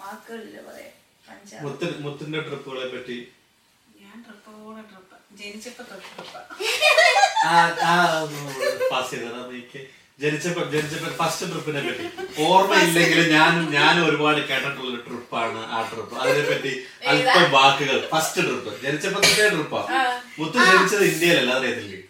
[0.00, 0.94] വാക്കുകളില്ല പറയാം?
[1.26, 1.62] പഞ്ചാബ്.
[1.66, 3.18] മുത്തിന് മുത്തിന്റെ ട്രിപ്പുകളെ പറ്റി.
[4.02, 4.50] ഞാൻ ട്രിപ്പ്
[5.40, 6.22] ജനിച്ചപ്പോ ട്രിപ്പ്.
[10.22, 12.04] ജനിച്ചപ്പോ ജനിച്ചപ്പോ ഫസ്റ്റ് ട്രിപ്പിനെ പറ്റി.
[12.48, 16.14] ഓർമ്മയില്ലെങ്കിൽ ഞാൻ ഞാൻ ഒരുപാട് കേട്ടിട്ടുള്ള ഒരു ട്രിപ്പാണ് ആ ട്രിപ്പ്.
[16.22, 16.72] അതിനെ പറ്റി
[17.12, 17.98] അല്പം വാക്കുകൾ.
[18.12, 19.20] ഫസ്റ്റ് ട്രിപ്പ് ജനിച്ചപ്പോ
[19.54, 19.80] ട്രിപ്പാ
[20.40, 22.00] മുത്ത് ജനിച്ചത് ഇന്ത്യയിലല്ല അറിയത്തില്ലേ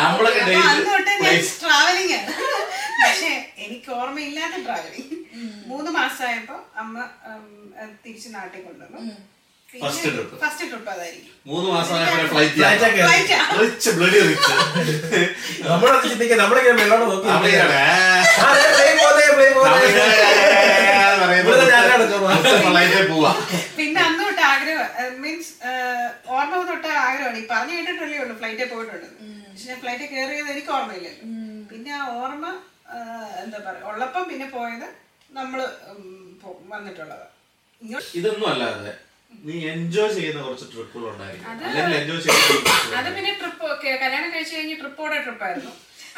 [0.00, 0.40] നമ്മളൊക്കെ
[1.60, 2.34] ട്രാവലിംഗ് ആണ്.
[3.02, 3.30] പക്ഷെ
[3.64, 5.16] എനിക്ക് ഓർമ്മയില്ലാത്ത ട്രാവലിംഗ്
[5.70, 6.94] മൂന്ന് മാസമായപ്പോ അമ്മ
[8.04, 9.16] തിരിച്ചു നാട്ടിൽ കൊണ്ടുവന്നു.
[9.68, 9.82] trip.
[10.42, 11.32] ഫസ്റ്റ് ട്രിപ്പ് അതായിരിക്കും.
[11.46, 11.96] മൂന്ന് മാസം
[12.30, 14.54] ഫ്ലൈറ്റ് റിച്ച് ബ്ലഡി റിച്ച്
[15.66, 17.76] നമ്മളത് ചിന്തിക്കുക നമ്മളിങ്ങനെ മേലോട്ട് നോക്കി അവിടെയാണ്
[18.38, 19.90] ആ, ദേ plane പോകുന്നേ, plane പോകുന്നേ.
[21.40, 22.48] ഇവിടുന്ന് ഞാനാണ് എടുക്കുന്നത്.
[22.64, 23.32] ഫ്ലൈറ്റിൽ പോവാ
[23.78, 24.88] പിന്നെ അന്ന് തൊട്ട് ആഗ്രഹം
[25.22, 25.52] മീൻസ്
[26.36, 27.38] ഓർമ്മ തൊട്ട് ആഗ്രഹമാണ്.
[27.42, 29.08] ഈ പറഞ്ഞു കേട്ടിട്ടല്ലേ ഉള്ളൂ ഫ്ലൈറ്റിൽ പോയിട്ടുണ്ട്.
[29.50, 31.08] പക്ഷെ ഞാൻ ഫ്ലൈറ്റിൽ കയറിയത് എനിക്ക് ഓർമ്മയില്ല
[31.72, 32.46] പിന്നെ ആ ഓർമ്മ
[33.42, 34.88] എന്താ പറയാ ഉള്ളപ്പം പിന്നെ പോയത്
[35.38, 35.60] നമ്മൾ
[36.74, 37.26] വന്നിട്ടുള്ളത്.
[38.18, 38.92] ഇതൊന്നും അല്ലാതെ
[39.48, 43.66] നീ എൻജോയ് ചെയ്യുന്ന കുറച്ച് ട്രിപ്പുകൾ ഉണ്ടായിരിക്കും അല്ലെങ്കിൽ എൻജോയ് ചെയ്യുന്ന അത് പിന്നെ ട്രിപ്പ്
[44.04, 45.72] കല്യാണം കഴിച്ചു കഴിഞ്ഞ് ട്രിപ്പോടെ ട്രിപ്പായിരുന്നു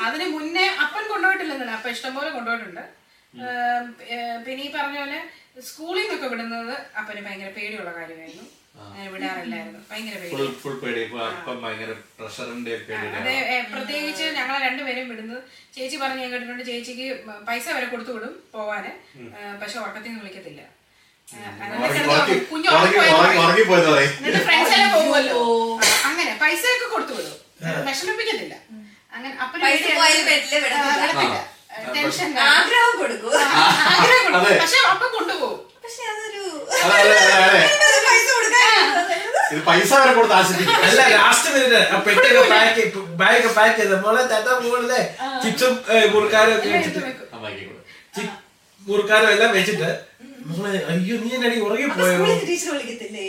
[0.06, 2.84] അതിന് മുന്നേ അപ്പൻ കൊണ്ടുപോയിട്ടില്ലെന്നല്ല അപ്പൊ ഇഷ്ടംപോലെ കൊണ്ടുപോയിട്ടുണ്ട്.
[4.44, 5.18] പിന്നെ ഈ പറഞ്ഞ പോലെ
[5.68, 8.46] സ്കൂളിൽ നിന്നൊക്കെ വിടുന്നത് അപ്പന് ഭയങ്കര പേടിയുള്ള കാര്യമായിരുന്നു.
[9.12, 9.80] വിടാറില്ലായിരുന്നു.
[9.90, 10.30] ഭയങ്കര പേടി.
[10.32, 11.02] ഫുൾ ഫുൾ പേടി.
[11.64, 12.74] ഭയങ്കര പ്രഷറിന്റെ
[13.20, 13.36] അതെ
[13.72, 15.40] പ്രത്യേകിച്ച് ഞങ്ങളെ രണ്ടുപേരും വിടുന്നത്.
[15.76, 17.06] ചേച്ചി പറഞ്ഞു ഞാൻ കേട്ടിട്ടുണ്ട് ചേച്ചിക്ക്
[17.48, 18.92] പൈസ വരെ കൊടുത്തു വിടും പോവാന്.
[19.62, 20.62] പക്ഷെ ഉറക്കത്തിൽ നിന്ന് വിളിക്കത്തില്ല.
[24.08, 25.40] അങ്ങനെ ഫ്രണ്ട്സ് എല്ലാം പോകുമല്ലോ.
[26.44, 27.36] പൈസ ഒക്കെ കൊടുത്തു വിടും.
[27.88, 28.54] വിഷമിപ്പിക്കത്തില്ല.
[29.14, 29.56] അങ്ങനെ അപ്പൊ.
[31.96, 33.32] ടെൻഷൻ ആഗ്രഹം കൊടുക്കും.
[33.94, 34.58] ആഗ്രഹം കൊടുക്കും.
[34.62, 35.60] പക്ഷെ അപ്പം കൊണ്ടുപോകും.
[35.84, 36.44] പക്ഷെ അതൊരു
[39.52, 41.48] ഇത് പൈസ വരെ കൊടുത്ത് ആശ്രയിക്കും അല്ല ലാസ്റ്റ്
[42.06, 42.82] പെട്ടിയൊക്കെ പാക്ക്
[43.20, 45.00] ബാഗൊക്കെ പാക്ക് ചെയ്ത് മോളെ തട്ടാ മുകളിലെ
[45.44, 45.72] ചിപ്സും
[46.12, 47.00] മുറുക്കാരും ഒക്കെ വെച്ചിട്ട്.
[48.80, 49.88] മുറുക്കാരും എല്ലാം വെച്ചിട്ട്
[50.50, 52.20] മോളെ അയ്യോ നീ എന്നടി ഉറങ്ങി പോയോ?
[52.46, 53.26] ടീച്ചർ വിളിക്കത്തില്ലേ?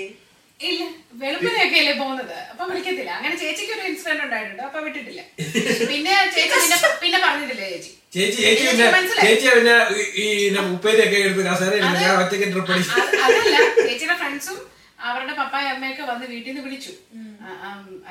[0.60, 0.82] ഇല്ല
[1.22, 2.36] വെളുപ്പിനൊക്കെ അല്ലേ പോകുന്നത്.
[2.52, 3.12] അപ്പൊ വിളിക്കത്തില്ല.
[3.18, 5.22] അങ്ങനെ ചേച്ചിക്ക് ഒരു ഇൻസിഡന്റ് ഉണ്ടായിട്ടുണ്ട് അപ്പൊ വിട്ടിട്ടില്ല.
[5.92, 7.92] പിന്നെ ചേച്ചി പിന്നെ പിന്നെ പറഞ്ഞിട്ടില്ല ചേച്ചി.
[8.13, 8.88] ചേച്ചി ചേച്ചി പിന്നെ.
[9.25, 9.75] ചേച്ചി പിന്നെ
[10.24, 12.96] ഈ- ഉപ്പേരിയൊക്കെ എടുത്ത് കസേര ഞാൻ ഒറ്റയ്ക്ക് ട്രിപ്പ് അടിച്ചു.
[13.25, 14.58] അതല്ല ചേച്ചിയുടെ ഫ്രണ്ട്സും
[15.10, 16.91] അവരുടെ പപ്പായ അമ്മയൊക്കെ വന്ന് വീട്ടിൽ നിന്ന് വിളിച്ചു.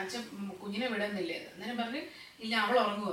[0.00, 0.22] അച്ഛൻ
[0.62, 1.36] കുഞ്ഞിനെ വിടുന്നില്ലേ?
[1.52, 2.00] അന്നേരം പറഞ്ഞു
[2.44, 3.12] ഇല്ല അവൾ ഉറങ്ങുമോ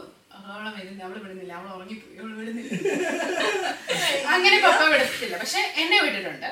[0.54, 2.72] അവളെ വരുന്നില്ല അവൾ വിടുന്നില്ല അവൾ ഉറങ്ങിപ്പോയി അവൾ വിടുന്നില്ല.
[4.34, 5.36] അങ്ങനെ പപ്പ വിടത്തില്ല.
[5.44, 6.50] പക്ഷെ എന്നെ വിട്ടിട്ടുണ്ട്.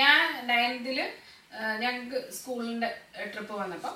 [0.00, 0.18] ഞാൻ
[0.50, 0.98] നയൻത്തിൽ
[1.82, 2.88] ഞങ്ങൾക്ക് സ്കൂളിന്റെ
[3.32, 3.94] ട്രിപ്പ് വന്നപ്പോൾ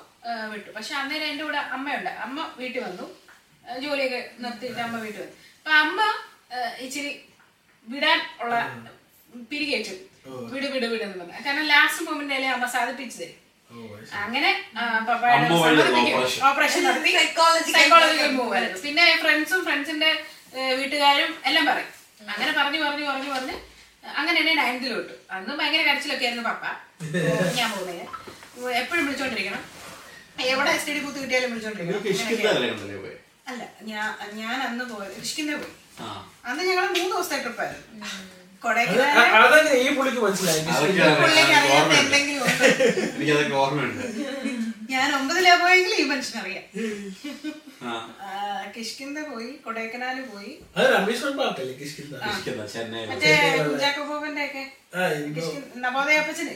[0.53, 0.69] വിട്ടു.
[0.77, 2.11] പക്ഷെ അന്നേരം എന്റെ കൂടെ അമ്മയുണ്ട്.
[2.25, 3.05] അമ്മ വീട്ടിൽ വന്നു.
[3.83, 5.35] ജോലിയൊക്കെ നിർത്തിയിട്ട് അമ്മ വീട്ടിൽ വന്നു.
[5.67, 6.01] അപ്പൊ അമ്മ
[6.83, 7.09] ഇച്ചിരി
[7.87, 8.53] വിടാൻ ഉള്ള
[9.49, 9.95] പിരികേറ്റു
[10.51, 11.41] വിട് വിട് വിട് എന്ന് പറഞ്ഞു.
[11.47, 13.35] കാരണം ലാസ്റ്റ് മൊമെന്റിലെ അമ്മ സാധിപ്പിച്ചു തരും.
[14.21, 14.51] അങ്ങനെ.
[16.49, 17.11] ഓപ്പറേഷൻ നടത്തി.
[17.17, 18.79] സൈക്കോളജിക്കൽ മൂവ് ആയിരുന്നു.
[18.85, 20.11] പിന്നെ ഫ്രണ്ട്സും ഫ്രണ്ട്സിന്റെ
[20.79, 21.91] വീട്ടുകാരും എല്ലാം പറയും.
[22.33, 23.57] അങ്ങനെ പറഞ്ഞു പറഞ്ഞു പറഞ്ഞു പറഞ്ഞ്.
[24.19, 26.65] അങ്ങനെ എന്നെ നയൻത്തിലോട്ട് അന്ന് ഭയങ്കര കരച്ചിലൊക്കെ ആയിരുന്നു പപ്പ.
[27.59, 28.03] ഞാൻ പോകുന്നത്
[28.83, 29.63] എപ്പോഴും വിളിച്ചോണ്ടിരിക്കണം.
[30.53, 36.07] എവിടെ എസ് ടി ഡി ബൂത്ത് കിട്ടിയാലും വിളിച്ചോണ്ടിരിക്കണം അല്ല ഞാൻ ഞാൻ അന്ന് പോയി ഋഷിക്കുന്നേ പോയി ആ.
[36.45, 38.25] അന്ന് ഞങ്ങൾ മൂന്ന് ദിവസത്തെ ട്രിപ്പായിരുന്നു അത്
[38.63, 40.61] കൊടൈക്കനാൽ ഈ പുള്ളിക്ക് മനസ്സിലായി.
[40.71, 42.15] അതൊക്കെയാണ് പുള്ളിക്ക് എനിക്ക് അറിയാത്ത ഓർമ്മയുണ്ട്.
[43.09, 44.03] എനിക്കതൊക്കെ ഓർമ്മയുണ്ട്.
[44.89, 46.63] ഞാൻ ഒമ്പതിലാ പോയെങ്കിൽ ഈ മനുഷ്യനറിയാം.
[47.83, 47.93] ആ.
[48.25, 48.29] ആ,
[48.75, 49.49] കിഷ്കിന്ത പോയി.
[49.65, 50.51] കൊടൈക്കനാല് പോയി
[53.11, 54.63] മറ്റേ കുഞ്ചാക്കോ ബോബന്റെ ഒക്കെ
[55.85, 56.55] നവോദയ അപ്പച്ചന്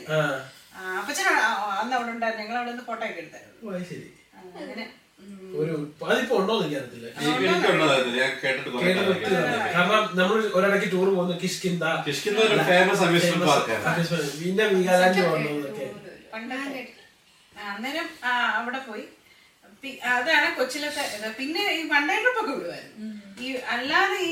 [0.99, 1.41] അപ്പച്ചനാണ്
[1.81, 2.43] അന്ന് അവിടെ ഉണ്ടായിരുന്നു.
[2.43, 3.57] ഞങ്ങൾ അവിടെ നിന്ന് ഫോട്ടോ ഒക്കെ എടുത്തായിരുന്നു.
[3.67, 4.07] ഓ, ശരി.
[4.61, 4.85] അങ്ങനെ.
[5.61, 5.73] ഒരു
[6.09, 7.07] അതിപ്പോ ഉണ്ടോ എന്ന് എനിക്കറിയത്തില്ല.
[9.73, 11.35] കാരണം നമ്മൾ ഒരിടയ്ക്ക് ടൂർ പോകുന്നു.
[11.43, 11.83] കിഷ്കിന്ത
[14.41, 15.87] പിന്നെ വീഗാലാൻഡ് പോകുന്നതൊക്കെ
[17.71, 18.07] അന്നേരം
[18.59, 19.05] അവിടെ പോയി.
[20.13, 21.03] അതാണ് കൊച്ചിലത്തെ
[21.37, 23.07] പിന്നെ ഈ വൺ ഡേ ട്രിപ്പ് ഒക്കെ വിടുമായിരുന്നു
[23.45, 24.31] ഈ അല്ലാതെ ഈ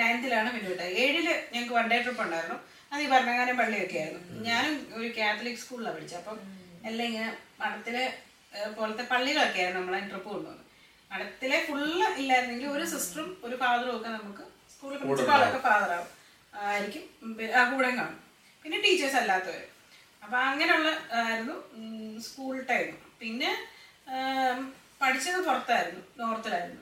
[0.00, 0.90] നയൻത്തിലാണ് പിന്നെ വിട്ടത്.
[1.02, 2.58] ഏഴിൽ ഞങ്ങൾക്ക് വൺ ഡേ ട്രിപ്പ് ഉണ്ടായിരുന്നു.
[2.92, 4.22] അത് ഈ ഭരണകാലം പള്ളിയൊക്കെ ആയിരുന്നു.
[4.48, 6.20] ഞാനും ഒരു കാത്തലിക് സ്കൂളിലാണ് പഠിച്ചത്.
[6.22, 6.38] അപ്പം
[6.90, 8.04] എല്ലാം ഇങ്ങനെ മഠത്തിലെ
[8.76, 10.62] പോലത്തെ പള്ളികളൊക്കെ ആയിരുന്നു നമ്മളെ ട്രിപ്പ് കൊണ്ടുവന്നത്
[11.10, 16.10] മഠത്തിലെ ഫുള്ള് ഇല്ലായിരുന്നെങ്കിൽ ഒരു സിസ്റ്ററും ഒരു ഫാദറും ഒക്കെ നമുക്ക് സ്കൂളിൽ പ്രിൻസിപ്പാളൊക്കെ ഫാദറാവും
[16.52, 17.04] ആയിരിക്കും.
[17.58, 18.20] ആ കൂടെ കാണും.
[18.62, 19.62] പിന്നെ ടീച്ചേഴ്സ് അല്ലാത്തവർ
[20.22, 21.56] അപ്പൊ അങ്ങനെയുള്ള ആയിരുന്നു
[22.26, 22.88] സ്കൂൾ ടൈം
[23.20, 23.50] പിന്നെ
[25.00, 26.80] പഠിച്ചത് പുറത്തായിരുന്നു നോർത്തിലായിരുന്നു.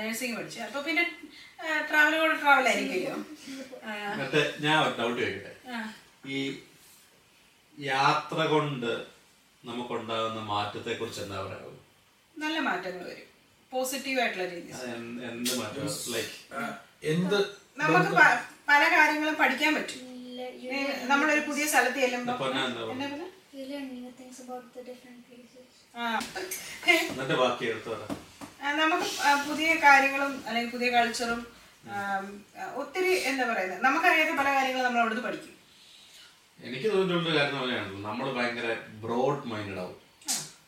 [0.00, 0.60] നഴ്സിംഗ് പഠിച്ചു.
[0.66, 1.04] അപ്പൊ പിന്നെ
[1.88, 3.16] ട്രാവലോട് ട്രാവൽ ആയിരിക്കുമല്ലോ.
[4.64, 5.52] ഞാൻ ഡൗട്ട് ചോദിക്കട്ടെ?
[6.34, 6.38] ഈ
[7.78, 8.90] യാത്ര കൊണ്ട്
[9.64, 11.58] നമുക്കുണ്ടാകുന്ന മാറ്റത്തെ കുറിച്ച് എന്താ പറയാ?
[12.36, 13.28] നല്ല മാറ്റങ്ങൾ വരും.
[13.72, 15.86] പോസിറ്റീവ് ആയിട്ടുള്ള എന്ത് മാറ്റം?
[16.14, 16.34] ലൈക്ക്
[17.04, 17.38] എന്ത്
[17.76, 18.10] നമുക്ക്
[18.68, 20.00] പല കാര്യങ്ങളും പഠിക്കാൻ പറ്റും.
[21.06, 22.34] നമ്മളൊരു പുതിയ സ്ഥലത്ത് ചെല്ലുമ്പോ.
[22.36, 22.82] പൊന്നാ എന്താ?
[22.92, 23.28] എന്നാ പറഞ്ഞെ?
[23.54, 25.66] You learn new things about the different places.
[25.94, 26.04] ആ.
[27.10, 28.10] എന്നിട്ട് ബാക്കി എടുത്തു പറയാം
[28.62, 29.06] ആ, നമുക്ക്
[29.48, 31.40] പുതിയ കാര്യങ്ങളും അല്ലെങ്കിൽ പുതിയ കൾച്ചറും
[32.76, 35.54] ഒത്തിരി എന്താ പറയുന്നത് നമുക്കറിയാത്ത പല കാര്യങ്ങളും നമ്മൾ അവിടുന്ന് പഠിക്കും.
[36.62, 38.66] എനിക്ക് തോന്നിയിട്ടുള്ള കാര്യം പറഞ്ഞാണല്ലോ നമ്മൾ ഭയങ്കര
[39.02, 39.96] ബ്രോഡ് മൈൻഡഡ് ആവും.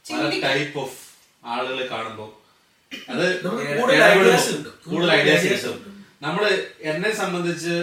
[0.08, 0.98] പല ടൈപ്പ് ഓഫ്
[1.44, 2.30] ആളുകളെ കാണുമ്പോൾ
[3.08, 3.24] അത്
[4.86, 5.76] കൂടുതൽ ഐഡിയാസ് കിട്ടും
[6.22, 6.44] നമ്മൾ
[6.90, 7.74] എന്നെ സംബന്ധിച്ച്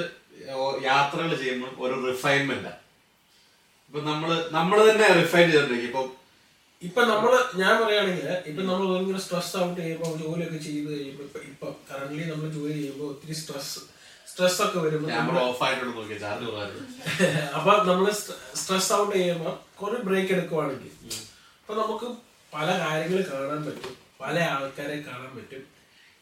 [0.86, 2.72] യാത്രകൾ ചെയ്യുമ്പോൾ ഒരു റിഫൈൻമെന്റ്
[3.88, 5.90] ഇപ്പൊ നമ്മൾ നമ്മൾ തന്നെ റിഫൈൻ ചെയ്തോണ്ടിരിക്കും.
[5.90, 6.02] ഇപ്പൊ
[6.82, 11.68] ഇപ്പൊ നമ്മൾ ഞാൻ പറയുകയാണെങ്കിൽ ഇപ്പൊ നമ്മൾ ഭയങ്കര സ്ട്രെസ് ഔട്ട് ചെയ്യുമ്പോൾ ജോലിയൊക്കെ ചെയ്ത് കഴിയുമ്പോൾ ഇപ്പൊ ഇപ്പൊ
[11.90, 13.82] കറന്റ് നമ്മൾ ജോലി ചെയ്യുമ്പോൾ ഒത്തിരി സ്ട്രെസ്
[14.42, 15.10] സ്ട്രെസ് ഒക്കെ വരുമ്പോൾ
[17.58, 18.06] അപ്പൊ നമ്മൾ
[18.62, 20.94] സ്ട്രെസ് ഔട്ട് ചെയ്യുമ്പോൾ കുറെ ബ്രേക്ക് എടുക്കുവാണെങ്കിൽ
[21.60, 22.08] അപ്പൊ നമുക്ക്
[22.54, 23.94] പല കാര്യങ്ങൾ കാണാൻ പറ്റും.
[24.22, 25.62] പല ആൾക്കാരെ കാണാൻ പറ്റും.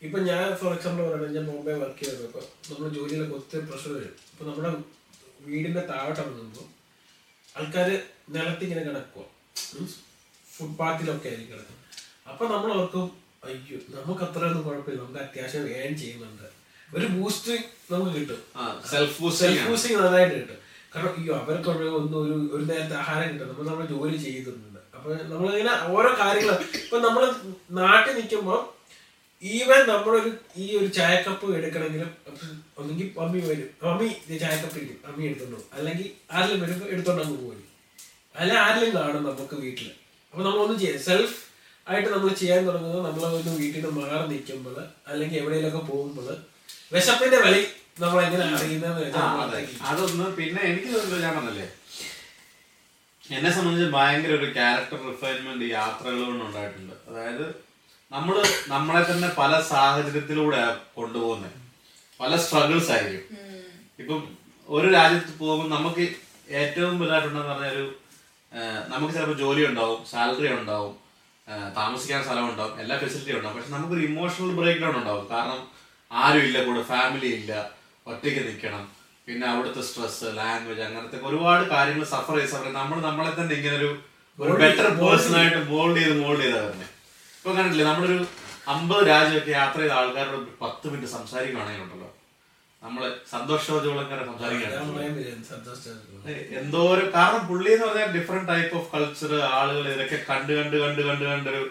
[0.02, 4.14] ഇപ്പൊ ഞാൻ ഫോർ എക്സാമ്പിൾ പറയുന്നത് ഞാൻ മുംബൈ വർക്ക് ചെയ്തപ്പോൾ നമ്മൾ ജോലിയിലൊക്കെ ഒത്തിരി പ്രഷർ വരും.
[4.32, 4.72] ഇപ്പൊ നമ്മുടെ
[5.48, 6.68] വീടിന്റെ താഴോട്ട് ഇറങ്ങുമ്പോൾ
[7.56, 7.90] ആൾക്കാർ
[8.36, 9.26] നിലത്തിങ്ങനെ കിടക്കുക
[9.74, 9.98] മീൻസ്
[10.48, 11.86] ഫുട്പാത്തിലൊക്കെ ആയിരിക്കും കിടക്കുന്നത്.
[12.32, 13.08] അപ്പൊ നമ്മൾ ഓർക്കും
[13.48, 15.02] അയ്യോ നമുക്ക് അത്രയൊന്നും കുഴപ്പമില്ല.
[15.04, 16.48] നമുക്ക് അത്യാവശ്യം ഏൺ ചെയ്യുന്നുണ്ട്.
[16.98, 17.54] ഒരു ബൂസ്റ്റ്
[17.92, 18.40] നമുക്ക് കിട്ടും.
[18.64, 20.58] Self self self boosting boosting നന്നായിട്ട് കിട്ടും.
[20.94, 23.48] കാരണം അയ്യോ അവർക്ക് ഒന്നും ഒരു ഒരു നേരത്തെ ആഹാരം കിട്ടും.
[23.52, 27.24] നമ്മൾ നമ്മൾ ജോലി ചെയ്യുന്നുണ്ട് അപ്പൊ നമ്മളിങ്ങനെ ഓരോ കാര്യങ്ങൾ ഇപ്പൊ നമ്മൾ
[27.80, 28.60] നാട്ടിൽ നിൽക്കുമ്പോൾ
[29.44, 30.30] ഈവൻ നമ്മളൊരു
[30.62, 32.10] ഈ ഒരു ചായക്കപ്പ് എടുക്കണമെങ്കിലും
[32.80, 33.70] ഒന്നെങ്കിൽ മമ്മി വരും.
[33.86, 37.64] മമ്മി ഇത് ചായക്കപ്പ് ഇരിക്കും മമ്മി എടുത്തോണ്ട് അല്ലെങ്കിൽ ആരെങ്കിലും വരുമ്പോൾ എടുത്തോണ്ട് അങ്ങ് പോയി
[38.36, 39.88] അല്ല ആരെങ്കിലും കാണും നമുക്ക് വീട്ടിൽ
[40.34, 41.38] അപ്പൊ നമ്മളൊന്നും ചെയ്യാം സെൽഫ്
[41.88, 44.78] ആയിട്ട് നമ്മൾ ചെയ്യാൻ തുടങ്ങുന്നത് നമ്മൾ ഒന്ന് വീട്ടിൽ നിന്ന് മാറി നിൽക്കുമ്പോൾ
[45.12, 46.28] അല്ലെങ്കിൽ എവിടെയെങ്കിലൊക്കെ പോകുമ്പോൾ
[46.94, 47.62] വിശപ്പിന്റെ വെളി
[48.02, 49.02] നമ്മൾ എങ്ങനെ അറിയുന്നത്
[49.90, 51.68] അതൊന്ന് പിന്നെ എനിക്ക് തോന്നുന്നു ഞാൻ പറഞ്ഞല്ലേ?
[53.24, 56.96] എന്നെ സംബന്ധിച്ച് ഭയങ്കര ഒരു ക്യാരക്ടർ റിഫൈൻമെന്റ് യാത്രകൾ കൊണ്ട് ഉണ്ടായിട്ടുണ്ട്.
[57.10, 57.46] അതായത്
[58.12, 58.36] നമ്മൾ
[58.74, 60.62] നമ്മളെ തന്നെ പല സാഹചര്യത്തിലൂടെ
[60.98, 61.58] കൊണ്ടുപോകുന്നത്
[62.20, 63.36] പല സ്ട്രഗിൾസ് ആയിരിക്കും.
[64.02, 64.22] ഇപ്പം
[64.70, 66.04] ഒരു രാജ്യത്ത് പോകുമ്പോൾ നമുക്ക്
[66.62, 67.86] ഏറ്റവും വലുതായിട്ടുണ്ടെന്ന് പറഞ്ഞ ഒരു
[68.94, 70.96] നമുക്ക് ചിലപ്പോൾ ജോലി ഉണ്ടാവും സാലറി ഉണ്ടാവും
[71.78, 73.56] താമസിക്കാൻ സ്ഥലം ഉണ്ടാവും എല്ലാ ഫെസിലിറ്റിയും ഉണ്ടാവും.
[73.58, 75.26] പക്ഷെ നമുക്കൊരു ഇമോഷണൽ ബ്രേക്ക് ഡൗൺ ഉണ്ടാവും.
[75.34, 75.60] കാരണം
[76.12, 77.52] ആരും ഇല്ല കൂടെ ഫാമിലി ഇല്ല
[78.06, 78.84] ഒറ്റയ്ക്ക് നിൽക്കണം.
[79.28, 83.90] പിന്നെ അവിടുത്തെ സ്ട്രെസ് ലാംഗ്വേജ് അങ്ങനത്തെ ഒരുപാട് കാര്യങ്ങൾ സഫർ ചെയ്ത് സഫർ നമ്മൾ നമ്മളെ തന്നെ ഇങ്ങനെ ഒരു
[84.40, 86.88] ഒരു ബെറ്റർ പേഴ്സൺ ആയിട്ട് മോൾഡ് ചെയ്ത് മോൾഡ് ചെയ്താ തന്നെ
[87.38, 88.18] ഇപ്പൊ കണ്ടില്ലേ നമ്മളൊരു
[88.74, 92.10] അമ്പത് രാജ്യമൊക്കെ യാത്ര ചെയ്ത ആൾക്കാരോട് പത്ത് മിനിറ്റ് സംസാരിക്കുകയാണെങ്കിൽ ഉണ്ടല്ലോ.
[92.82, 94.90] നമ്മൾ സന്തോഷോജോളങ്ങനെ സംസാരിക്കുകയാണ്.
[96.62, 101.02] എന്തോ ഒരു കാരണം പുള്ളി എന്ന് പറഞ്ഞാൽ ഡിഫറെന്റ് ടൈപ്പ് ഓഫ് കൾച്ചർ ആളുകൾ ഇതൊക്കെ കണ്ട് കണ്ട് കണ്ട്
[101.10, 101.62] കണ്ട് കണ്ടൊരു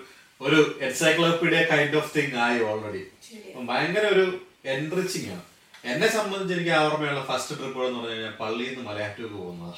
[0.46, 3.02] ഒരു എൻസൈക്ലോപീഡിയ കൈൻഡ് ഓഫ് തിങ് ആയി ഓൾറെഡി
[3.70, 4.26] ഭയങ്കര ഒരു
[4.74, 5.44] എൻറിച്ചിങ് ആണ്.
[5.92, 9.74] എന്നെ സംബന്ധിച്ച് എനിക്ക് ഓർമ്മയുള്ള ഫസ്റ്റ് ട്രിപ്പ് എന്ന് പറഞ്ഞു കഴിഞ്ഞാൽ പള്ളിയിൽ നിന്ന് മലയാറ്റൂർക്ക് പോകുന്നത്.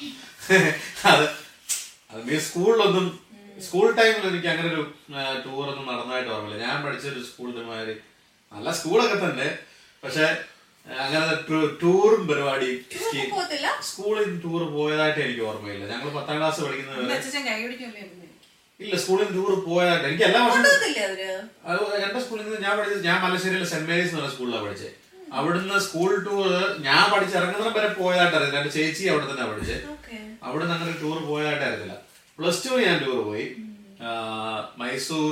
[1.11, 1.25] അത്
[2.11, 3.05] അത് സ്കൂളിലൊന്നും
[3.65, 4.83] സ്കൂൾ ടൈമിൽ എനിക്ക് അങ്ങനെ ഒരു
[5.45, 6.63] ടൂർ ഒന്നും നടന്നതായിട്ട് ഓർമ്മയില്ല.
[6.67, 7.95] ഞാൻ പഠിച്ച ഒരു സ്കൂളിന്റെ മാതിരി
[8.51, 9.49] നല്ല സ്കൂളൊക്കെ തന്നെ.
[10.03, 10.25] പക്ഷെ
[11.03, 11.25] അങ്ങനെ
[11.81, 12.69] ടൂറും പരിപാടി
[13.89, 15.85] സ്കൂളിൽ ടൂർ പോയതായിട്ട് എനിക്ക് ഓർമ്മയില്ല.
[15.93, 18.03] ഞങ്ങൾ പത്താം ക്ലാസ് പഠിക്കുന്നത് വരെ അച്ഛൻ കൈ പിടിക്കല്ലേ
[18.81, 20.65] ഇല്ല സ്കൂളിൽ ടൂർ പോയതായിട്ട് എനിക്ക് എല്ലാ വർഷവും
[21.67, 24.93] അത് എന്റെ സ്കൂളിൽ നിന്ന് ഞാൻ പഠിച്ചത് ഞാൻ മലശ്ശേരിയിലെ സെന്റ് മേരീസ് എന്ന് പറഞ്ഞ സ്കൂളിലാണ് പഠിച്ചത്
[25.33, 26.47] അവിടുന്ന് സ്കൂൾ ടൂർ
[26.87, 30.17] ഞാൻ പഠിച്ച ഇറങ്ങുന്ന വരെ പോയതായിട്ട് അറിയില്ല എന്റെ ചേച്ചി അവിടെ തന്നെ പഠിച്ചത് ഓക്കെ.
[30.47, 31.95] അവിടെ നിന്ന് അങ്ങനെ ടൂർ പോയതായിട്ട് അറിയത്തില്ല
[32.39, 33.45] പ്ലസ് ടു ഞാൻ ടൂർ പോയി.
[34.81, 35.31] മൈസൂർ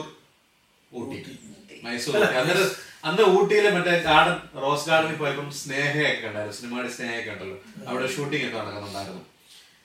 [0.92, 1.18] ഊട്ടി.
[1.84, 2.62] മൈസൂർ അങ്ങനെ
[3.08, 7.58] അന്ന് ഊട്ടിയിലെ മറ്റേ ഗാർഡൻ റോസ് ഗാർഡനിൽ പോയപ്പോൾ സ്നേഹയൊക്കെ ഉണ്ടായിരുന്നു സിനിമയുടെ സ്നേഹയൊക്കെ ഉണ്ടല്ലോ
[7.88, 9.22] അവിടെ ഷൂട്ടിംഗ് ഒക്കെ നടക്കുന്നുണ്ടായിരുന്നു.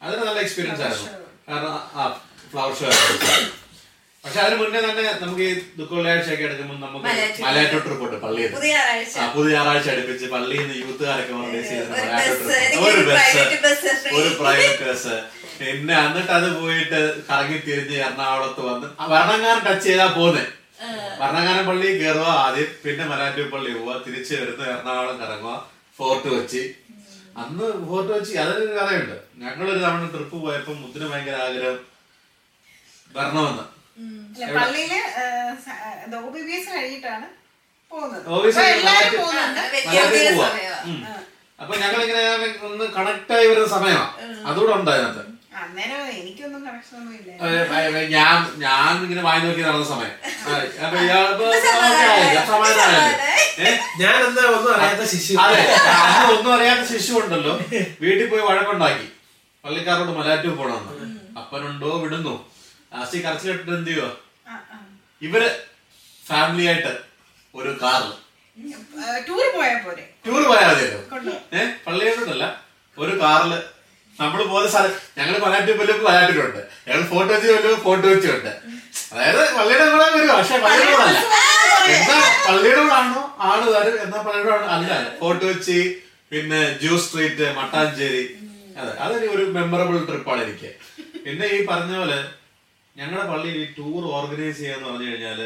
[0.00, 1.10] അതൊരു നല്ല എക്സ്പീരിയൻസ് ആയിരുന്നു.
[1.48, 2.04] കാരണം ആ
[2.54, 2.88] ഫ്ലവർ ഷോ
[4.24, 7.02] പക്ഷെ അതിന് മുന്നേ തന്നെ നമുക്ക് ഈ ദുഃഖവെള്ളിയാഴ്ചയൊക്കെ എടുക്കുമ്പോൾ നമുക്ക്
[7.46, 8.46] മലയാറ്റോ ട്രിപ്പ് ഉണ്ട് പള്ളിയിൽ.
[9.16, 11.82] ആ, പുതിയ ഞായറാഴ്ച അടുപ്പിച്ച് പള്ളിയിൽ നിന്ന് യൂത്തുകാരൊക്കെ ഓർഗനൈസ് ചെയ്ത
[12.84, 13.58] ഒരു ബസ്, ട്രിപ്പ്.
[14.12, 15.16] ഒരു ബസ് പ്രൈവറ്റ് ബസ്
[15.58, 20.44] പിന്നെ എന്നിട്ട് അത് പോയിട്ട് കറങ്ങി തിരിഞ്ഞ് എറണാകുളത്ത് വന്ന് ഭരണങ്ങാനം ടച്ച് ചെയ്താ പോന്നെ.
[21.20, 25.54] ഭരണങ്ങാനം പള്ളി കയറുക ആദ്യം പിന്നെ മലയാറ്റൂർ പള്ളി പോവുക തിരിച്ച് വരുന്ന എറണാകുളം കറങ്ങുക
[25.98, 26.62] ഫോർട്ട് കൊച്ചി.
[27.40, 31.78] അന്ന് ഫോർട്ട് കൊച്ചി അതൊരു കഥയുണ്ട് ഞങ്ങളൊരു തവണ ട്രിപ്പ് പോയപ്പോൾ മുത്തിന് ഭയങ്കര ആഗ്രഹം.
[33.16, 33.64] വരണമെന്ന്.
[34.56, 34.92] പള്ളിയിൽ
[36.34, 37.26] ബി ബി എസ് കഴിഞ്ഞിട്ടാണ്.
[41.60, 42.22] അപ്പൊ ഞങ്ങൾ ഇങ്ങനെ
[42.68, 44.10] ഒന്ന് കണക്ട് ആയി വരുന്ന സമയമാണ്
[44.50, 45.22] അതുകൂടെ ഉണ്ട് അതിനകത്ത്.
[48.14, 50.14] ഞാൻ ഞാൻ ഇങ്ങനെ വായി നോക്കി നടന്ന സമയം.
[50.84, 50.96] അപ്പൊ?
[52.48, 53.70] സമാധാനമായില്ലേ?
[54.02, 55.34] ഞാൻ എന്താ ഒന്നും അറിയാത്ത ശിശു?
[55.44, 55.60] അതെ.
[56.34, 57.54] ഒന്നും അറിയാത്ത ശിശു ഉണ്ടല്ലോ.
[58.02, 59.06] വീട്ടിൽ പോയി വഴക്കുണ്ടാക്കി.
[59.64, 61.06] പള്ളിക്കാരോട് മലയാറ്റൂർ പോണെന്ന്
[61.42, 62.34] അപ്പനുണ്ടോ വിടുന്നു.
[62.94, 63.92] ലാസ്റ്റ് കരച്ചിലിട്ടിട്ട് എന്ത്
[64.46, 64.56] ആ.
[65.22, 65.42] ഇവർ
[66.22, 66.92] ഫാമിലി ആയിട്ട്
[67.54, 68.12] ഒരു കാറിൽ
[69.28, 70.02] ടൂർ പോയാ പോരെ?
[70.26, 72.44] ടൂർ പോയാൽ മതിയല്ലോ ഏഹ് പള്ളിയോട്ടല്ല
[72.98, 73.52] ഒരു കാറിൽ
[74.16, 75.34] നമ്മൾ പോകുന്ന സ്ഥലം ഞങ്ങൾ
[75.72, 78.52] പോലും പലാറ്റൂരുണ്ട് ഞങ്ങൾ ഫോട്ടോ വെച്ച് വല്ലതും ഫോട്ടോ വെച്ചുണ്ട്
[79.10, 81.18] അതായത് പള്ളിയുടെ കൂടെ വരും പക്ഷെ പള്ളിയോടല്ല
[81.88, 85.08] എന്താ അല്ല എന്നാ പള്ളിയുടെ കൂടെ ആണോ ആൾ വരും എന്നാ പള്ളിയുടെ അല്ല.
[85.20, 85.78] ഫോട്ടോ വെച്ച്
[86.32, 88.22] പിന്നെ ജ്യൂസ് സ്ട്രീറ്റ് മട്ടാഞ്ചേരി.
[88.78, 90.70] അതെ അതൊരു ഒരു മെമ്മറബിൾ ട്രിപ്പാണ് എനിക്ക്.
[91.24, 92.16] പിന്നെ ഈ പറഞ്ഞ പോലെ
[92.96, 95.40] ഞങ്ങളുടെ പള്ളിയിൽ ഈ ടൂർ ഓർഗനൈസ് ചെയ്യാന്ന് പറഞ്ഞു കഴിഞ്ഞാൽ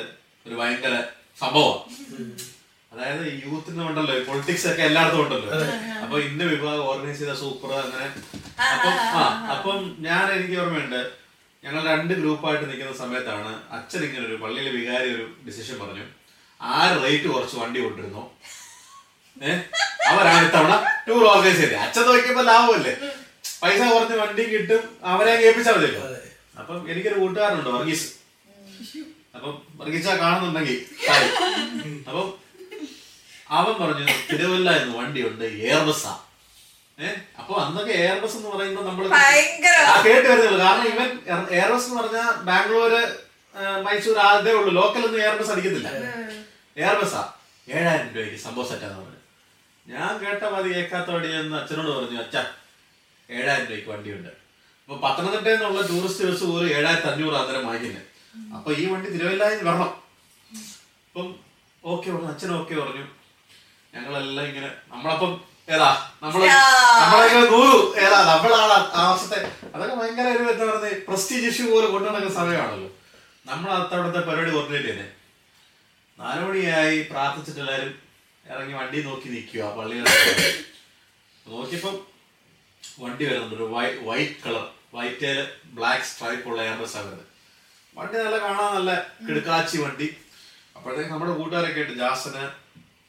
[0.47, 0.95] ഒരു ഭയങ്കര
[1.43, 2.47] സംഭവമാണ്
[2.93, 5.51] അതായത് യൂത്തിന് ഉണ്ടല്ലോ പൊളിറ്റിക്സ് ഒക്കെ എല്ലായിടത്തും ഉണ്ടല്ലോ.
[6.05, 8.07] അപ്പൊ ഇന്ന വിഭാഗം ഓർഗനൈസ് ചെയ്ത സൂപ്പർ അങ്ങനെ.
[8.75, 9.23] അപ്പം ആ
[9.55, 11.01] അപ്പം ഞാൻ എനിക്ക് ഓർമ്മയുണ്ട്
[11.65, 16.05] ഞങ്ങൾ രണ്ട് ഗ്രൂപ്പായിട്ട് നിൽക്കുന്ന സമയത്താണ് അച്ഛൻ ഇങ്ങനെ ഒരു പള്ളിയിലെ വികാരി ഒരു ഡിസിഷൻ പറഞ്ഞു.
[16.61, 18.23] ആര് റേറ്റ് കുറച്ച് വണ്ടി കൊണ്ടിരുന്നു
[19.37, 19.61] ഏഹ്
[20.11, 20.75] അവരാണ് ഇത്തവണ
[21.09, 21.79] ടൂർ ഓർഗനൈസ് ചെയ്തത്.
[21.87, 22.95] അച്ഛൻ നോക്കിയപ്പോ ലാഭമല്ലേ?
[23.63, 24.83] പൈസ കുറച്ച് വണ്ടി കിട്ടും
[25.13, 26.03] അവരെ കേൾപ്പിച്ചാൽ മതിയല്ലോ.
[26.61, 28.07] അപ്പം എനിക്കൊരു കൂട്ടുകാരനുണ്ട് വർഗീസ്.
[29.35, 30.79] അപ്പം വർഗീസ കാണുന്നുണ്ടെങ്കിൽ.
[32.09, 32.27] അപ്പം
[33.59, 36.15] അവൻ പറഞ്ഞു തിരുവല്ല എന്ന് വണ്ടിയുണ്ട് എയർ ബസ്സാ
[36.99, 39.05] ഏഹ് അപ്പൊ അന്നൊക്കെ എയർ ബസ് എന്ന് പറയുമ്പോൾ നമ്മൾ
[40.07, 40.59] കേട്ട് വരുന്നുള്ളൂ.
[40.65, 41.09] കാരണം ഇവൻ
[41.57, 43.03] എയർ ബസ് എന്ന് പറഞ്ഞാൽ ബാംഗ്ലൂര്
[43.85, 44.73] മൈസൂർ ആദ്യമേ ഉള്ളൂ.
[44.81, 45.89] ലോക്കൽ ഒന്നും എയർ ബസ് അടിക്കത്തില്ല.
[46.81, 47.23] എയർ ബസ്സാ
[47.69, 49.21] ഏഴായിരം രൂപയ്ക്ക് സംഭവം സെറ്റാന്ന് പറഞ്ഞു.
[49.87, 50.71] ഞാൻ കേട്ട മതി
[51.15, 52.37] വണ്ടി എന്ന് അച്ഛനോട് പറഞ്ഞു അച്ഛ
[53.29, 54.33] ഏഴായിരം രൂപയ്ക്ക് വണ്ടിയുണ്ട്.
[54.89, 58.05] അപ്പൊ പത്തനംതിട്ട നിന്നുള്ള ടൂറിസ്റ്റ് ബസ് പോലും ഏഴായിരത്തി അഞ്ഞൂറ് അന്നേരം വാങ്ങിക്കുന്നത്
[58.57, 59.91] അപ്പൊ ഈ വണ്ടി തിരുവല്ലായി വരണം.
[61.09, 61.27] അപ്പം
[61.85, 63.05] ഓക്കെ പറഞ്ഞു അച്ഛനും ഓക്കെ പറഞ്ഞു.
[63.93, 65.33] ഞങ്ങളെല്ലാം ഇങ്ങനെ നമ്മളപ്പം
[65.69, 65.89] ഏതാ
[66.23, 66.41] നമ്മൾ
[67.01, 67.75] നമ്മളെ നൂറു
[68.05, 69.39] ഏതാ നമ്മളാണ് ആ വർഷത്തെ
[69.75, 72.89] അതൊക്കെ ഭയങ്കര ഒരു എന്താ പറയുന്നത് പ്രസ്റ്റീജ് ഇഷ്യൂ പോലെ കൊണ്ടുനടക്കുന്ന സമയമാണല്ലോ.
[73.47, 75.15] നമ്മൾ അത്തവിടുത്തെ പരിപാടി കോർഡിനേറ്റ് ചെയ്യുന്നത്
[76.19, 77.93] നാലുമണിയായി പ്രാർത്ഥിച്ചിട്ട് എല്ലാവരും
[78.47, 80.15] ഇറങ്ങി വണ്ടി നോക്കി നിൽക്കുക പള്ളിയുടെ
[81.47, 81.95] നോക്കിയപ്പം
[83.03, 83.67] വണ്ടി വരുന്നുണ്ട് ഒരു
[84.09, 84.67] white colour
[84.99, 85.33] white
[85.79, 87.25] black stripe ഉള്ള എയർബസ് ആണ്
[87.97, 88.91] വണ്ടി നല്ല കാണാൻ നല്ല
[89.27, 90.09] കിടുക്കാച്ചി വണ്ടി.
[90.77, 91.95] അപ്പോഴത്തേക്ക് നമ്മുടെ കൂട്ടുകാരൊക്കെ ഉണ്ട്.
[92.03, 92.45] ജാസന്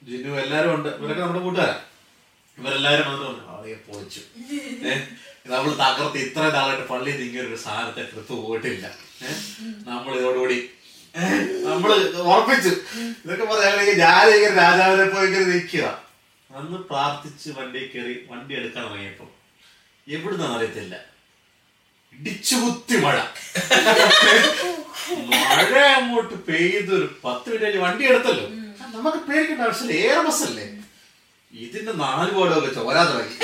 [0.07, 0.89] ജിനു എല്ലാരും ഉണ്ട്.
[0.99, 1.77] ഇവരൊക്കെ നമ്മുടെ കൂട്ടുകാരാ.
[2.57, 4.21] ഇവരെല്ലാരും വന്നിട്ട് പറഞ്ഞു പൊളിച്ചു.
[5.51, 8.85] നമ്മൾ തകർത്ത് ഇത്ര നാളായിട്ട് പള്ളി നീങ്ങിയ ഒരു സാധനത്തെ ട്രിപ്പ് പോയിട്ടില്ല.
[9.89, 10.57] നമ്മൾ ഇതോടുകൂടി
[11.15, 11.91] ഏഹ് നമ്മൾ
[12.31, 12.73] ഉറപ്പിച്ചു.
[13.23, 15.85] ഇതൊക്കെ പറയാണെങ്കിൽ ഞാനിങ്ങനെ രാജാവിനെ പോയി നിൽക്കുക.
[16.49, 19.27] അന്ന് പ്രാർത്ഥിച്ച് വണ്ടി കയറി വണ്ടി എടുക്കാൻ ഇറങ്ങിയപ്പോ
[20.07, 20.95] എവിടുന്നറിയത്തില്ല
[22.19, 23.17] ഇടിച്ചുകുത്തി മഴ.
[25.31, 25.61] മഴ
[25.97, 28.45] അങ്ങോട്ട് പെയ്ത് ഒരു പത്ത് മിനിറ്റ് കഴിഞ്ഞ് വണ്ടി എടുത്തല്ലോ.
[28.95, 29.93] നമുക്ക് പേടിക്കേണ്ട ആവശ്യമില്ല.
[30.03, 30.65] ഏറെ ബസ്സല്ലേ?
[31.53, 33.35] ഇതിന്റെ നാല് പാടൊക്കെ ചോരാ തുടങ്ങി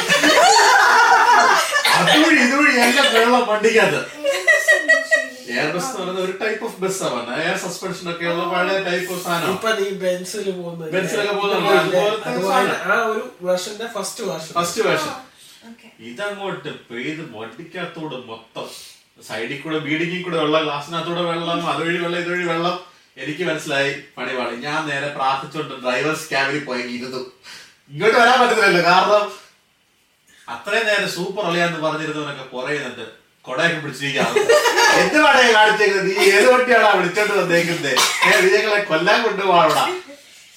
[1.96, 4.02] അതുവഴി ഇതുവഴി എല്ലാം വെള്ളം വണ്ടിക്കകത്ത്.
[5.54, 9.24] എയർ ബസ് എന്ന് പറയുന്നത് ഒരു ടൈപ്പ് ഓഫ് ബസ്സാണ് എയർ സസ്പെൻഷൻ ഒക്കെ ഉള്ള പഴയ ടൈപ്പ് ഓഫ്
[9.26, 9.52] സാധനം.
[9.54, 11.98] ഇപ്പൊ നീ ബെൻസിൽ പോകുന്നത് ബെൻസിലൊക്കെ പോകുന്നുണ്ട്.
[12.30, 15.14] അതുപോലത്തെ ആ ഒരു വേർഷന്റെ ഫസ്റ്റ് വേർഷൻ ഫസ്റ്റ് വേർഷൻ
[16.08, 18.68] ഇതങ്ങോട്ട് പെയ്ത് വണ്ടിക്കകത്തൂടെ മൊത്തം
[19.28, 22.76] സൈഡിൽ കൂടെ ബീഡിങ്ങിൽ കൂടെ വെള്ളം ഗ്ലാസിനകത്തൂടെ വെള്ളം അതുവഴി വെള്ളം ഇതുവഴി വെള്ളം.
[23.24, 24.56] എനിക്ക് മനസ്സിലായി പണിപാളി.
[24.68, 27.22] ഞാൻ നേരെ പ്രാർത്ഥിച്ചോണ്ട് ഡ്രൈവേഴ്സ് ക്യാബിൽ പോയി ഇരുന്നു.
[27.92, 29.24] ഇങ്ങോട്ട് വരാൻ പറ്റത്തില്ലല്ലോ കാരണം
[30.56, 33.06] അത്രയും നേരം സൂപ്പർ അളിയാന്ന് പറഞ്ഞിരുന്നവനൊക്കെ പുറയുന്നുണ്ട്
[33.46, 34.30] കൊടയൊക്കെ പിടിച്ചിരിക്കാം
[35.02, 36.08] എന്ത് പടയെ കാണിച്ചേക്കുന്നത്?
[36.10, 37.92] നീ ഏത് വണ്ടിയാണോ വിളിച്ചോണ്ട് വന്നേക്കുന്നത്
[38.56, 39.80] ഞങ്ങളെ കൊല്ലാൻ കൊണ്ടുപോകണ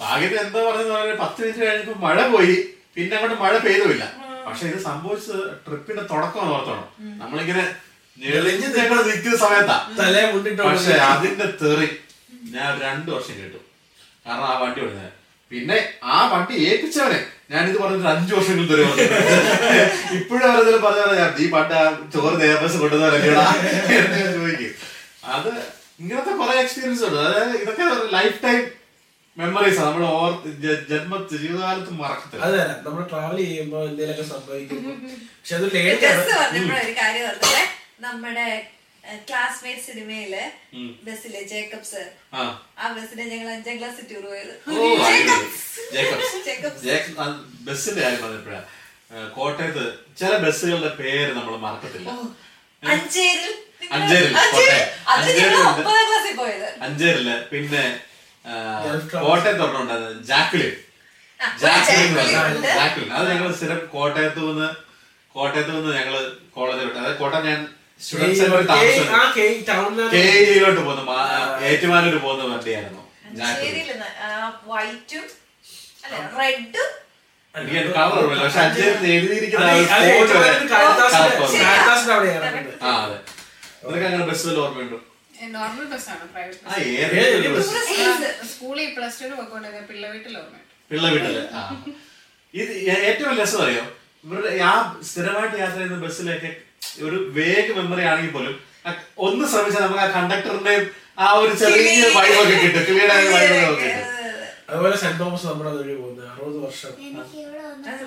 [0.02, 2.56] ഭാഗ്യത്തിന് എന്തോ പറഞ്ഞു പത്ത് മിനിറ്റ് കഴിഞ്ഞപ്പോ മഴ പോയി.
[2.94, 4.04] പിന്നെ അങ്ങോട്ട് മഴ പെയ്തുമില്ല.
[4.48, 6.86] പക്ഷെ ഇത് സംഭവിച്ചത് ട്രിപ്പിന്റെ തുടക്കം ഓർത്തണം.
[7.22, 7.64] നമ്മളിങ്ങനെ
[8.18, 9.76] ഞെളിഞ്ഞ് ഞങ്ങൾ നിൽക്കുന്ന സമയത്താ.
[9.98, 11.88] തലേ മുണ്ടിട്ട് പക്ഷെ അതിന്റെ തെറി
[12.54, 13.60] ഞാൻ രണ്ടു വർഷം കേട്ടു.
[14.26, 15.12] കാരണം ആ വണ്ടി ഓടുന്നത്
[15.50, 18.82] പിന്നെ ആ വണ്ടി ഏൽപ്പിച്ചവനെ ഞാൻ ഇത് പറഞ്ഞിട്ട് അഞ്ചു വർഷങ്ങൾ തെറി
[20.18, 21.84] ഇപ്പോഴും അവരെന്തെങ്കിലും പറഞ്ഞാൽ ഞാൻ ഈ പണ്ട് ആ
[22.14, 23.46] ചോറ് നേർബസ് കൊണ്ടുവന്നല്ലേടാ
[23.98, 24.74] എന്ന് ചോദിക്കും.
[25.34, 25.48] അത്
[26.00, 27.20] ഇങ്ങനത്തെ കുറെ എക്സ്പീരിയൻസ് ഉണ്ട്.
[27.20, 27.84] അതായത് ഇതൊക്കെ
[28.16, 28.60] ലൈഫ് ടൈം
[29.38, 30.30] മെമ്മറീസ് നമ്മൾ ഓർ
[30.90, 32.44] ജന്മ ജീവിതകാലത്ത് മറക്കത്തില്ല.
[32.44, 34.80] അതെ നമ്മൾ ട്രാവൽ ചെയ്യുമ്പോ എന്തെങ്കിലുമൊക്കെ സംഭവിക്കും.
[35.36, 35.66] പക്ഷെ അത്
[36.82, 37.28] ഒരു കാര്യം
[38.00, 38.48] നമ്മുടെ
[39.28, 40.32] ക്ലാസ്മേറ്റ് സിനിമയിൽ
[41.04, 42.02] ബസ്സിലെ ജേക്കബ്സ്
[42.34, 42.42] ആ.
[42.78, 44.54] ആ ബസ്സിലെ ഞങ്ങൾ അഞ്ചാം ക്ലാസ് ടൂർ പോയത്.
[47.64, 48.60] ബസ്സിന്റെ കാര്യം പറഞ്ഞപ്പോഴാ.
[49.34, 49.84] കോട്ടയത്ത്
[50.18, 52.08] ചില ബസ്സുകളുടെ പേര് നമ്മൾ മറക്കത്തില്ല.
[52.82, 53.54] അഞ്ചേരിൽ.
[53.92, 54.28] അഞ്ചേരി
[55.08, 55.54] അഞ്ചേരിൽ,
[56.80, 57.84] അഞ്ചേരിൽ പിന്നെ.
[59.20, 60.74] കോട്ടയത്ത് ഒരെണ്ണം ജാക്ലിൻ
[61.60, 62.14] ജാക്ലിൻ
[62.74, 64.68] ജാക്ലിൻ അത് ഞങ്ങൾ സ്ഥിരം കോട്ടയത്ത് നിന്ന്
[65.34, 66.14] കോട്ടയത്ത് നിന്ന് ഞങ്ങൾ
[66.50, 66.98] കോളേജിൽ വിട്ടു.
[66.98, 67.60] അതായത് കോട്ടയം ഞാൻ
[68.00, 68.42] സ്റ്റുഡൻസ്
[69.14, 69.46] ആ കെ
[70.46, 71.14] ജിയിലോട്ട് പോകുന്നു
[71.64, 73.02] ഏറ്റുമാനൂര് പോകുന്ന വണ്ടിയായിരുന്നു.
[73.32, 73.90] ജാക്ലിൻ അഞ്ചേരിയിൽ
[74.66, 75.24] വൈറ്റും
[76.04, 76.88] അല്ല റെഡും.
[77.54, 78.44] എനിക്ക് കളർ ഓർമ്മയില്ല.
[78.44, 81.62] പക്ഷെ അഞ്ചേരിൽ എഴുതിയിരിക്കുന്ന ആ ഒരു അത് spot വരെ ഏറ്റുമാനൂർ കാളിദാസിന്റെ- correct ഓർമ്മ.
[81.64, 82.14] കാളിദാസിന്റെ
[82.82, 83.16] ആ അതെ.
[83.84, 84.98] നിനക്ക് അങ്ങനെ ബസ് വല്ല ഓർമ്മയുണ്ടോ.
[85.52, 87.60] നോർമൽ ബസ്സാണ് പ്രൈവറ്റ് ആ ഏത് ഏത്
[88.50, 90.56] സ്കൂളിൽ പ്ലസ് ടു പോയിക്കൊണ്ടിരുന്ന പിള്ള വീട്ടിൽ ഓർമ്മ?
[90.90, 91.36] പിള്ള വീട്ടിൽ
[92.54, 92.72] ഇത്
[93.02, 93.82] ഏറ്റവും രസം അറിയോ?
[94.24, 94.72] ഇവരുടെ ആ
[95.08, 96.50] സ്ഥിരമായിട്ട് യാത്ര ചെയ്യുന്ന ബസ്സിലൊക്കെ
[97.02, 98.54] ഒരു വേഗ മെമ്മറി ആണെങ്കിൽ പോലും
[99.20, 100.74] ഒന്ന് ശ്രമിച്ചാൽ നമുക്ക് ആ കണ്ടക്ടറിന്റെ
[101.18, 102.82] ആ ഒരു ചെറിയ വൈബൊക്കെ കിട്ടും.
[102.88, 103.90] ക്ലിയർ ആയ വൈബൊക്കെ
[104.68, 106.26] അതുപോലെ സെന്റ് തോമസ് നമ്മുടെ അതുവഴി പോകുന്നത്
[106.58, 106.92] വർഷം.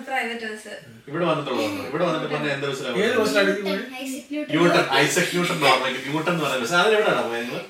[0.06, 0.74] പ്രൈവറ്റ് ബസ്
[1.10, 5.54] ഇവിടെ വന്നിട്ടുള്ളത് ഇവിടെ വന്നിട്ട് പറഞ്ഞ എന്ത് ഏത് ബസ്സിലാണ് ബസ്സിലാണ് പോയി Isaac Newton Newton Isaac Newton
[5.54, 5.68] എന്ന്
[6.08, 6.70] ന്യൂട്ടൺ എന്ന് പറയുന്നത്
[7.26, 7.62] പോയത് നിങ്ങൾ?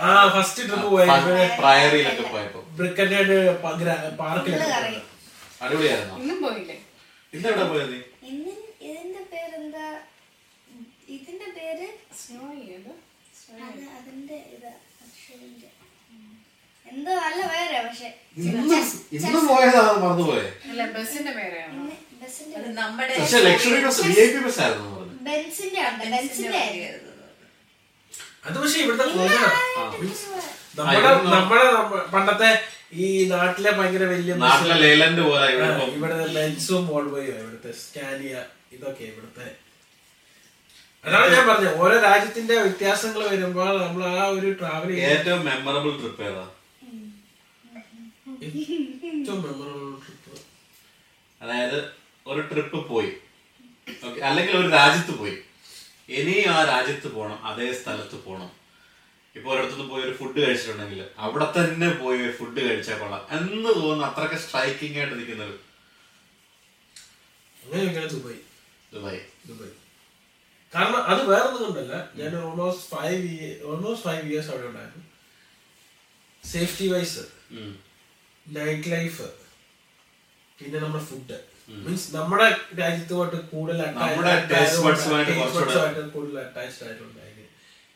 [0.00, 2.60] ആ ഫസ്റ്റ് ട്രിപ്പ് പോയത് പ്രയറിയിലൊക്കെ പോയപ്പോ.
[2.78, 3.20] ബ്രിക്കന്റെ
[4.20, 5.00] പാർക്കിലൊക്കെ കറങ്ങി.
[5.62, 6.16] അടിപൊളിയായിരുന്നു?
[6.22, 6.76] ഇന്നും പോയില്ലേ?
[7.32, 8.00] ഇന്ന് എവിടെ പോയത് നീ?
[8.30, 8.52] ഇന്ന്
[8.88, 9.86] ഇതിന്റെ പേരെന്താ?
[11.16, 11.86] ഇതിന്റെ പേര്
[12.20, 12.46] സ്നോ
[13.98, 14.68] അതിന്റെ ഇത്
[15.04, 15.68] അക്ഷരന്റെ
[16.86, 18.08] എന്തോ നല്ല വേറെ പക്ഷെ.
[18.38, 18.78] ഇന്ന്
[19.12, 20.46] ഇന്ന് പോയതാണ് മറന്നുപോയെ.
[20.70, 21.72] അല്ല ബസ്സിന്റെ പേരാണ്?
[21.74, 25.16] ഇന്ന് ബസ്സിന്റെ അത് നമ്മുടെ പക്ഷെ luxury bus V I P bus ആയിരുന്നു പറഞ്ഞു.
[25.22, 27.12] ബെൻസിന്റെ ഉണ്ട് ബെൻസിന്റെ ആയിരുന്നു.
[28.44, 30.08] അത് പക്ഷെ ഇവിടുത്തെ കോമൺ
[30.76, 32.50] നമ്മുടെ നമ്മുടെ നമ്മ- പണ്ടത്തെ
[32.92, 38.34] ഈ നാട്ടിലെ ഭയങ്കര വലിയ നാട്ടിലെ ലേലന്റ് പോലെ ലെൻസും ഇവിടുത്തെ ബെൻസും വോൾവോയും ഇവിടുത്തെ സ്കാനിയ
[38.72, 39.46] ഇതൊക്കെ ഇവിടുത്തെ.
[41.04, 41.80] അതാണ് ഞാൻ പറഞ്ഞത്.
[41.80, 46.44] ഓരോ രാജ്യത്തിന്റെ വ്യത്യാസങ്ങൾ വരുമ്പോൾ നമ്മൾ ആ ഒരു ട്രാവൽ ഏറ്റവും മെമ്മറബിൾ ട്രിപ്പ് ഏതാ?
[48.42, 50.40] ഏറ്റവും മെമ്മറബിൾ ട്രിപ്പ്
[51.42, 51.90] അതായത്
[52.26, 53.12] ഒരു ട്രിപ്പ് പോയി.
[54.22, 55.38] അല്ലെങ്കിൽ ഒരു രാജ്യത്ത് പോയി.
[56.08, 58.50] ഇനിയും ആ രാജ്യത്ത് പോകണം അതേ സ്ഥലത്ത് പോകണം
[59.36, 63.26] ഇപ്പൊ ഒരിടത്തുനിന്ന് പോയി ഒരു ഫുഡ് കഴിച്ചിട്ടുണ്ടെങ്കിൽ അവിടെ തന്നെ പോയി ഒരു ഫുഡ് കഴിച്ചാൽ കൊള്ളാം.
[63.30, 65.54] എന്ന് തോന്നുന്നു അത്രയ്ക്ക് സ്ട്രൈക്കിംഗ് ആയിട്ട് നിൽക്കുന്നത്.
[67.64, 68.36] അങ്ങനെയൊക്കെയാണ് ദുബായ്.
[68.92, 69.20] ദുബായ്.
[69.46, 69.70] ദുബായ്.
[70.74, 72.10] കാരണം അത് വേറെ കൊണ്ടല്ല.
[72.14, 75.04] ഞാൻ almost five almost five years അവിടെ ഉണ്ടായിരുന്നു.
[76.52, 77.18] Safety vice.
[78.46, 79.26] നൈറ്റ് ലൈഫ്
[80.58, 81.36] പിന്നെ നമ്മുടെ ഫുഡ്
[81.78, 82.46] മീൻസ് നമ്മുടെ
[82.80, 83.80] രാജ്യത്തുമായിട്ട് കൂടുതൽ
[86.42, 87.44] അറ്റാച്ച്ഡ് ആയിട്ടുണ്ടായിരുന്നു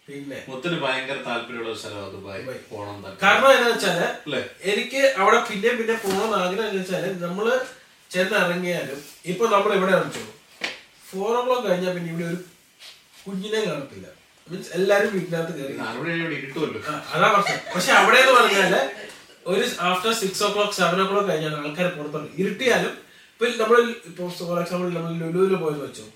[0.09, 2.41] പിന്നെ മുത്തിന് ഭയങ്കര താല്പര്യമുള്ള ഒരു സ്ഥലമാണ് ദുബായ്.
[2.41, 2.61] ദുബായ്.
[2.71, 3.99] പോണം തന്നെ കാരണം എന്താ വെച്ചാൽ
[4.71, 7.47] എനിക്ക് അവിടെ പിന്നെ പിന്നെ പോകണം ആഗ്രഹം എന്ന് വെച്ചാൽ നമ്മൾ
[8.11, 10.33] ചെന്നിറങ്ങിയാലും ഇപ്പൊ നമ്മൾ ഇവിടെ ഇറങ്ങിച്ചോളൂ
[11.07, 12.39] ഫോർ ഓ ക്ലോക്ക് കഴിഞ്ഞാൽ പിന്നെ ഇവിടെ ഒരു
[13.25, 14.07] കുഞ്ഞിനെ കാണത്തില്ല.
[14.47, 15.75] മീൻസ് എല്ലാരും വീട്ടിനകത്ത് കയറി.
[17.15, 17.59] അതാ പ്രശ്നം.
[17.75, 18.75] പക്ഷെ അവിടെ എന്ന് പറഞ്ഞാൽ
[19.47, 22.93] ഒരു after six o'clock seven o'clock കഴിഞ്ഞാൽ ആൾക്കാർ പുറത്തുണ്ട് ഇരുട്ടിയാലും
[23.33, 26.07] ഇപ്പൊ നമ്മൾ ഇപ്പൊ ഫോർ എക്സാമ്പിൾ നമ്മൾ ലുലുവിൽ പോയെന്ന് വെച്ചു.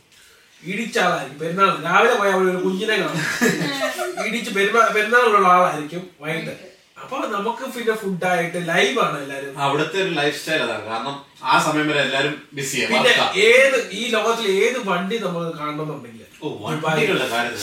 [0.63, 1.71] ഇടിച്ച ആളായിരിക്കും പെരുന്നാൾ.
[1.87, 3.23] രാവിലെ പോയാൽ അവിടെ ഒരു കുഞ്ഞിനെ കാണും.
[4.29, 6.55] ഇടിച്ച് പെരുന്നാൾ പെരുന്നാളിലുള്ള ആളായിരിക്കും വൈകിട്ട്.
[7.03, 8.59] അപ്പൊ നമുക്ക് പിന്നെ ഫുഡായിട്ട്
[9.07, 9.55] ആണ് എല്ലാരും.
[9.65, 10.85] അവിടുത്തെ ഒരു ലൈഫ് സ്റ്റൈൽ അതാണ്.
[10.91, 13.13] കാരണം ആ സമയം വരെ എല്ലാരും ബിസിയാണ് പിന്നെ
[13.49, 16.24] ഏത് ഈ ലോകത്തിൽ ഏത് വണ്ടി നമ്മൾ കാണണമെന്നുണ്ടെങ്കിൽ.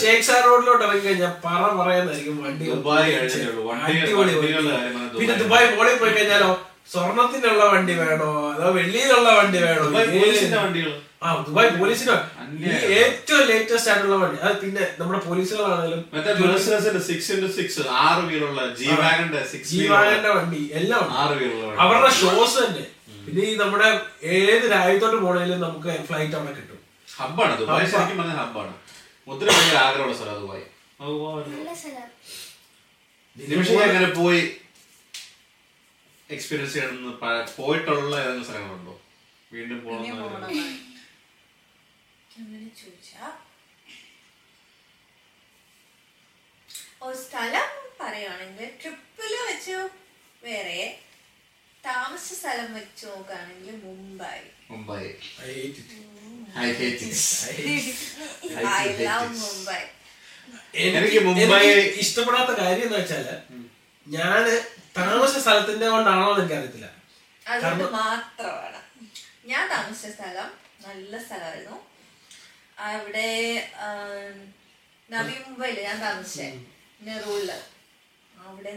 [0.01, 2.65] ഷേഖ് റോഡിലോട്ട് ഇറങ്ങി കഴിഞ്ഞാൽ പറ പറയുന്നതായിരിക്കും വണ്ടി
[5.19, 5.65] പിന്നെ ദുബായ്.
[5.77, 6.51] മോളിൽ പോയി കഴിഞ്ഞാലോ?
[6.91, 8.29] സ്വർണത്തിനുള്ള വണ്ടി വേണോ?
[8.51, 9.83] അതോ വെള്ളിയിലുള്ള വണ്ടി വേണോ?
[11.23, 12.13] ആ ദുബായ് പോലീസിനോ
[12.99, 14.37] ഏറ്റവും ലേറ്റസ്റ്റ് ആയിട്ടുള്ള വണ്ടി.
[14.45, 15.99] അത് പിന്നെ നമ്മുടെ പോലീസുകളാണെങ്കിലും
[19.73, 21.05] ജീവാഗന്റെ വണ്ടി എല്ലാം
[21.83, 22.85] അവരുടെ ഷോസ് തന്നെ.
[23.25, 23.89] പിന്നെ ഈ നമ്മുടെ
[24.35, 26.77] ഏത് രാജ്യത്തോട്ട് പോണേലും നമുക്ക് ഫ്ലൈറ്റ് അവിടെ കിട്ടും.
[27.11, 28.73] ഹബ്ബാണ് ദുബായ് ശരിക്കും പറഞ്ഞ ഹബ്ബാണ്.
[29.27, 30.65] മുദ്ര ഭയങ്കര ആഗ്രഹമുള്ള സ്ഥലം ദുബായ്
[30.99, 31.11] അത്
[31.51, 32.07] നല്ല സ്ഥലം.
[33.35, 34.41] നിമിഷം അങ്ങനെ പോയി
[36.29, 37.13] എക്സ്പീരിയൻസ് ചെയ്യണമെന്ന്
[37.59, 38.93] പോയിട്ടുള്ള ഏതെങ്കിലും സ്ഥലങ്ങളുണ്ടോ?
[39.51, 40.51] വീണ്ടും പോകണം
[47.05, 47.69] ഒരു സ്ഥലം
[47.99, 49.77] പറയുകയാണെങ്കിൽ ട്രിപ്പിൽ വെച്ച്
[50.43, 50.81] വേറെ
[51.83, 54.39] താമസ സ്ഥലം വെച്ച് നോക്കുകയാണെങ്കിൽ Mumbai.
[54.71, 55.03] Mumbai.
[56.53, 57.15] I hate it.
[58.65, 58.87] I
[60.81, 61.69] എനിക്ക് മുംബൈ-
[62.01, 63.25] ഇഷ്ടപ്പെടാത്ത കാര്യം എന്ന് വെച്ചാൽ
[64.07, 64.43] ഞാൻ
[64.97, 66.87] താമസ സ്ഥലത്തിന്റെ കൊണ്ടാണോ എനിക്ക് അറിയത്തില്ല
[67.95, 68.79] മാത്രമാണ്
[69.45, 70.49] ഞാൻ താമസിച്ച സ്ഥലം
[70.85, 71.77] നല്ല സ്ഥലമായിരുന്നു
[72.87, 73.29] അവിടെ
[75.09, 76.47] നവി മുംബൈയിൽ ഞാൻ താമസിച്ചേ
[76.99, 77.51] നെറൂളിൽ
[78.45, 78.71] അവിടെ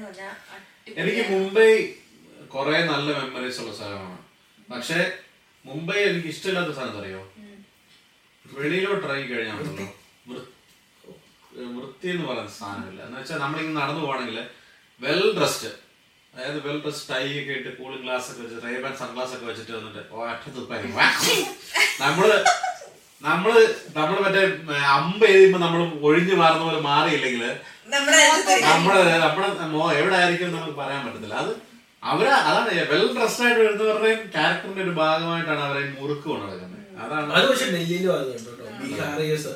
[0.97, 1.71] എനിക്ക് മുംബൈ
[2.51, 4.19] കുറെ നല്ല മെമ്മറീസ് ഉള്ള സ്ഥലമാണ്
[4.69, 4.99] പക്ഷെ
[5.65, 7.23] മുംബൈ എനിക്ക് ഇഷ്ടമില്ലാത്ത സ്ഥലം അറിയോ
[8.45, 9.87] വെളിയിലോട്ട് ഇറങ്ങി കഴിഞ്ഞാൽ വൃത്തി.
[12.11, 13.01] എന്ന് പറയുന്ന സാധനമില്ല.
[13.07, 14.39] എന്ന് വെച്ചാൽ നമ്മളിങ്ങനെ നടന്നു പോകണമെങ്കിൽ
[15.01, 15.71] വെൽ ഡ്രസ്ഡ്
[16.35, 20.03] അതായത് വെൽ ഡ്രസ്ഡ് ടൈ ഒക്കെ ഇട്ട് കൂളിംഗ് ഗ്ലാസ് ഒക്കെ വെച്ച് റേബൻ സൺഗ്ലാസ് ഒക്കെ വെച്ചിട്ട് വന്നിട്ട്
[22.01, 22.27] നമ്മൾ
[23.23, 23.55] നമ്മൾ
[23.95, 24.41] നമ്മൾ മറ്റേ
[24.95, 27.45] അമ്പ എഴുതുമ്പോ നമ്മൾ ഒഴിഞ്ഞു മാറുന്ന പോലെ മാറിയില്ലെങ്കിൽ
[27.87, 28.19] നമ്മുടെ
[28.73, 28.99] നമ്മുടെ
[30.01, 31.37] എവിടെ ആയിരിക്കും നമുക്ക് പറയാൻ പറ്റത്തില്ല.
[31.43, 31.53] അത്
[32.03, 37.29] അവർ അതാണ് വെൽ ഡ്രസ്ഡ് ആയിട്ട് വരുന്നവരുടെയും ക്യാരക്ടറിന്റെ ഒരു ഭാഗമായിട്ടാണ് അവരെ മുറുക്ക് കൊണ്ടുവരുന്നത് അതാണ്.
[37.37, 38.65] അത് പക്ഷെ ഡൽഹിയിലും അത് കേട്ടോ.
[38.81, 39.53] ബീഹാറിയേഴ്സ്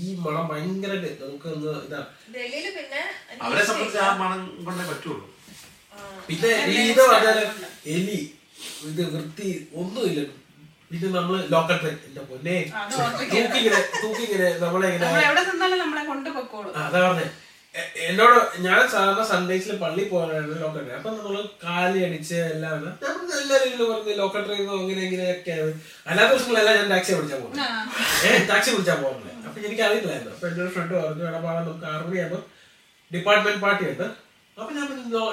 [0.00, 2.00] ഈ മണം ഭയങ്കരമായിട്ട് നമുക്ക് ഒന്ന് ഇതാ.
[2.78, 3.00] പിന്നെ
[3.46, 5.24] അവരെ സംബന്ധിച്ച് ആ മണം കൊണ്ടേ പറ്റുള്ളൂ.
[6.28, 6.50] പിന്നെ
[6.90, 7.38] ഇത് പറഞ്ഞാൽ
[7.94, 8.18] എലി
[8.90, 9.48] ഇത് വൃത്തി
[9.80, 10.20] ഒന്നുമില്ല.
[10.90, 12.56] പിന്നെ നമ്മൾ ലോക്കൽ ട്രെയിൻ എന്റെ പൊന്നെ.
[13.32, 15.08] തൂക്കിങ്ങനെ തൂക്കിങ്ങനെ നമ്മളെ ഇങ്ങനെ
[16.84, 17.26] അതാ പറഞ്ഞേ.
[18.04, 22.78] എന്നോട് ഞാൻ സാധാരണ സൺഡേസിൽ പള്ളി പോകാനായിരുന്നു ലോക്കൽ ട്രെയിൻ അപ്പൊ നമ്മൾ കാലി അടിച്ച് എല്ലാം.
[23.02, 25.72] നമ്മൾ എല്ലാവരും പറഞ്ഞു ലോക്കൽ ട്രെയിൻ അങ്ങനെ ഇങ്ങനെയൊക്കെയാണ്
[26.06, 27.66] അല്ലാത്ത ദിവസങ്ങളെല്ലാം ഞാൻ ടാക്സി പിടിച്ചാൽ പോകുന്നത്
[28.28, 32.10] ഏഹ് ടാക്സി പിടിച്ചാൽ പോകുന്നത് അപ്പൊ എനിക്ക് അറിയില്ലായിരുന്നു അപ്പൊ എന്റെ ഒരു ഫ്രണ്ട് പറഞ്ഞു ഇടപാടാൻ നമുക്ക് ആർമി
[32.10, 32.42] മണിയാകുമ്പോൾ
[33.10, 34.06] ഡിപ്പാർട്ട്മെന്റ് പാർട്ടി ഉണ്ട്.
[34.58, 34.86] അപ്പൊ ഞാൻ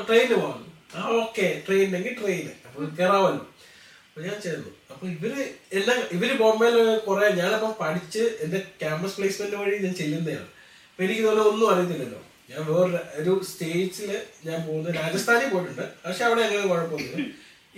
[0.08, 3.44] ട്രെയിനിന് പോകുന്നു ആ ഓക്കെ ട്രെയിനിനെങ്കിൽ ട്രെയിന് അപ്പൊ കയറാമല്ലോ
[4.08, 5.34] അപ്പൊ ഞാൻ ചേർന്നു അപ്പൊ ഇവർ
[5.74, 10.46] എല്ലാം ഇവർ ബോംബെയിൽ കുറെ ഞാനപ്പം പഠിച്ച് എന്റെ ക്യാമ്പസ് പ്ലേസ്മെന്റ് വഴി ഞാൻ ചെല്ലുന്നതാണ്.
[10.96, 12.20] അപ്പൊ എനിക്ക് ഇതുപോലെ ഒന്നും അറിയത്തില്ലല്ലോ.
[12.50, 14.10] ഞാൻ വേറെ ഒരു സ്റ്റേറ്റ്സിൽ
[14.48, 15.86] ഞാൻ പോകുന്നത് രാജസ്ഥാനിൽ പോയിട്ടുണ്ട്.
[16.04, 17.24] പക്ഷെ അവിടെ അങ്ങനെ കുഴപ്പമൊന്നുമില്ല.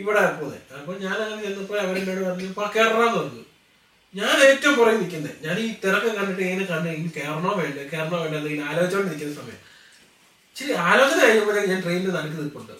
[0.01, 3.43] ഇവിടെ പോകുന്നത് അപ്പൊ ഞാൻ അങ്ങനെ ചെന്നപ്പോ അവരെന്നോട് പറഞ്ഞു ഇപ്പൊ കയറാന്ന് പറഞ്ഞു.
[4.19, 7.79] ഞാൻ ഏറ്റവും പുറകെ നിൽക്കുന്നത് ഞാൻ ഈ തിരക്കം കണ്ടിട്ട് ഇങ്ങനെ കണ്ട് ഇനി കയറണോ വേണ്ട?
[7.93, 9.59] കയറണോ വേണ്ട എന്ന് ഇങ്ങനെ ആലോചിച്ചോണ്ട് നിൽക്കുന്ന സമയം.
[10.55, 12.73] ശരി ആലോചന കഴിയുമ്പോഴേക്കും ഞാൻ ട്രെയിനിൽ നടക്ക് നിൽപ്പുണ്ട്.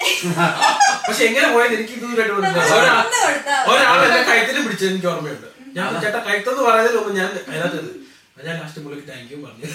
[1.07, 3.39] പക്ഷെ എങ്ങനെ പോയത് എനിക്ക് ഇതുവരെയായിട്ട് മനസ്സിലായി
[3.71, 5.47] ഒരാൾ എന്നെ കഴുത്തിന് പിടിച്ചത് എനിക്ക് ഓർമ്മയുണ്ട്.
[5.77, 7.93] ഞാൻ ചേട്ടാ കഴുത്തെന്ന് പറയുന്നതിന് മുമ്പ് ഞാൻ അതിനകത്ത്
[8.43, 9.65] ഞാൻ ലാസ്റ്റ് പുള്ളിക്ക് താങ്ക് യു പറഞ്ഞു.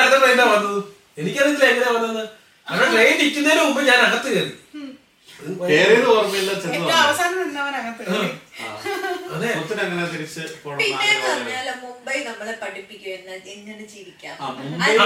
[0.00, 0.84] അടുത്ത ട്രെയിനാ വന്നത്.
[1.18, 2.28] എനിക്കറിയില്ല എങ്ങനെയാ വന്നത്
[2.68, 4.52] അവിടെ ട്രെയിൻ നിൽക്കുന്നതിന് മുമ്പ് ഞാൻ അകത്ത് കയറി.
[5.70, 6.52] കേറിയത് ഓർമ്മയില്ല
[9.80, 10.40] അങ്ങനെ തിരിച്ച്
[11.82, 13.10] മുംബൈ നമ്മളെ പഠിപ്പിക്കും
[13.50, 14.36] എങ്ങനെ ജീവിക്കാം?
[14.40, 14.98] ആ, മുംബൈ-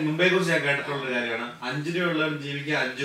[0.00, 1.52] മുംബൈയെ കുറിച്ച് ഞാൻ കേട്ടിട്ടുള്ള ഒരു കാര്യമാണ്.
[1.62, 3.04] അഞ്ച് രൂപ ജീവിക്കാം അഞ്ച്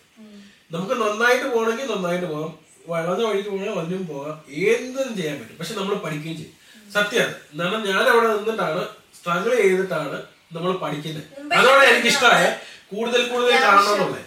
[0.75, 2.53] നമുക്ക് നന്നായിട്ട് പോകണമെങ്കിൽ നന്നായിട്ട് പോകാം
[2.87, 4.37] വളഞ്ഞ വഴിക്ക് പോകണമെങ്കിൽ വലിയും പോകാം
[4.73, 5.57] എന്തും ചെയ്യാൻ പറ്റും.
[5.59, 6.53] പക്ഷെ നമ്മൾ പഠിക്കുകയും ചെയ്യും.
[6.95, 8.83] സത്യമാണ് കാരണം ഞാൻ അവിടെ നിന്നിട്ടാണ്
[9.19, 10.19] സ്ട്രഗിൾ ചെയ്തിട്ടാണ്
[10.57, 11.25] നമ്മൾ പഠിക്കുന്നത്.
[11.59, 12.45] അതോടെ എനിക്ക് ഇഷ്ടമായ
[12.93, 14.21] കൂടുതൽ കൂടുതൽ കാണണമെന്നുള്ളത്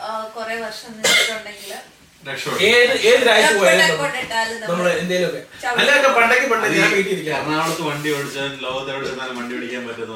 [2.68, 3.84] ഏത് ഏത് രാജ്യത്ത് പോയാലും
[4.64, 5.42] നമ്മൾ- എന്തേലുമൊക്കെ.
[5.74, 10.16] അല്ലൊക്കെ പണ്ടൊക്കെ പണ്ട് ഞാൻ വീട്ടിൽ എറണാകുളത്ത് വണ്ടി ഓടിച്ചാൽ ലോകത്ത് എവിടെ ചെന്നാലും വണ്ടി ഓടിക്കാൻ പറ്റുന്ന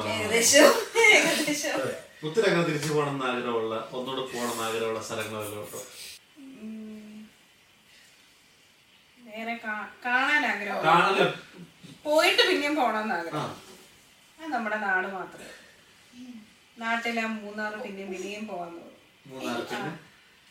[2.42, 5.80] അങ്ങനെ തിരിച്ചു പോകണം എന്ന് ആഗ്രഹമുള്ള ഒന്നുകൂടെ പോകണം എന്ന് ആഗ്രഹമുള്ള സ്ഥലങ്ങളല്ലോ കേട്ടോ
[9.18, 9.54] വേറെ
[10.04, 11.32] കാണാൻ ആഗ്രഹം
[12.04, 13.48] പോയിട്ട് പിന്നെയും പോണമെന്ന് ആഗ്രഹം.
[14.38, 14.46] ആ.
[14.48, 15.48] നമ്മുടെ നാട് മാത്രമേ
[16.76, 18.70] നാട്ടിലെ മൂന്നാറ് പിന്നെയും പിന്നെയും പോകാൻ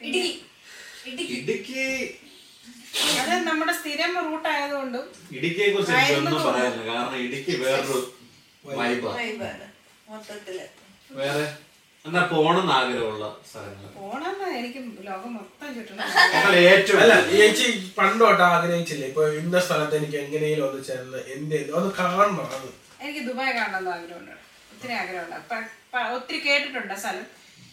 [0.01, 0.21] പിന്നെ?
[1.07, 1.83] ഇടുക്കി.
[3.21, 5.03] അത് നമ്മുടെ സ്ഥിരം റൂട്ട് ആയതുകൊണ്ടും
[5.37, 6.83] ഇടുക്കിയെ കുറിച്ച് എനിക്കൊന്നും പറയാനില്ല.
[6.89, 7.97] കാരണം ഇടുക്കി വേറൊരു
[8.63, 9.11] വൈബാ.
[9.17, 9.65] വൈബാണ്
[10.09, 10.57] മൊത്തത്തിൽ.
[11.19, 11.45] വേറെ?
[12.05, 17.65] എന്നാ പോണെന്ന് ആഗ്രഹമുള്ള സ്ഥലങ്ങൾ പോണമെന്ന് എനിക്ക് ലോകം മൊത്തം ചുറ്റണം ഞങ്ങൾ ഏറ്റവും അല്ല ചേച്ചി
[17.97, 19.07] പണ്ടോട്ട് ആഗ്രഹിച്ചില്ലേ?
[19.11, 22.69] ഇപ്പൊ ഇന്ന സ്ഥലത്ത് എനിക്ക് എങ്ങനെയും ഒന്ന് ചേർന്ന് എന്ത് ഒന്ന് കാണണം അത്.
[23.01, 24.33] എനിക്ക് ദുബായ് കാണണമെന്ന് ആഗ്രഹമുണ്ട്.
[24.73, 25.59] ഒത്തിരി ആഗ്രഹമുണ്ട്.
[26.17, 27.25] ഒത്തിരി കേട്ടിട്ടുണ്ട് സ്ഥലം.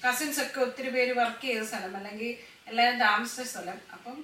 [0.05, 1.95] കസിൻസ് ഒക്കെ ഒത്തിരി പേര് വർക്ക് ചെയ്ത സ്ഥലം.
[1.97, 2.31] അല്ലെങ്കിൽ
[2.71, 4.17] എല്ലാവരും താമസിച്ച സ്ഥലം അപ്പം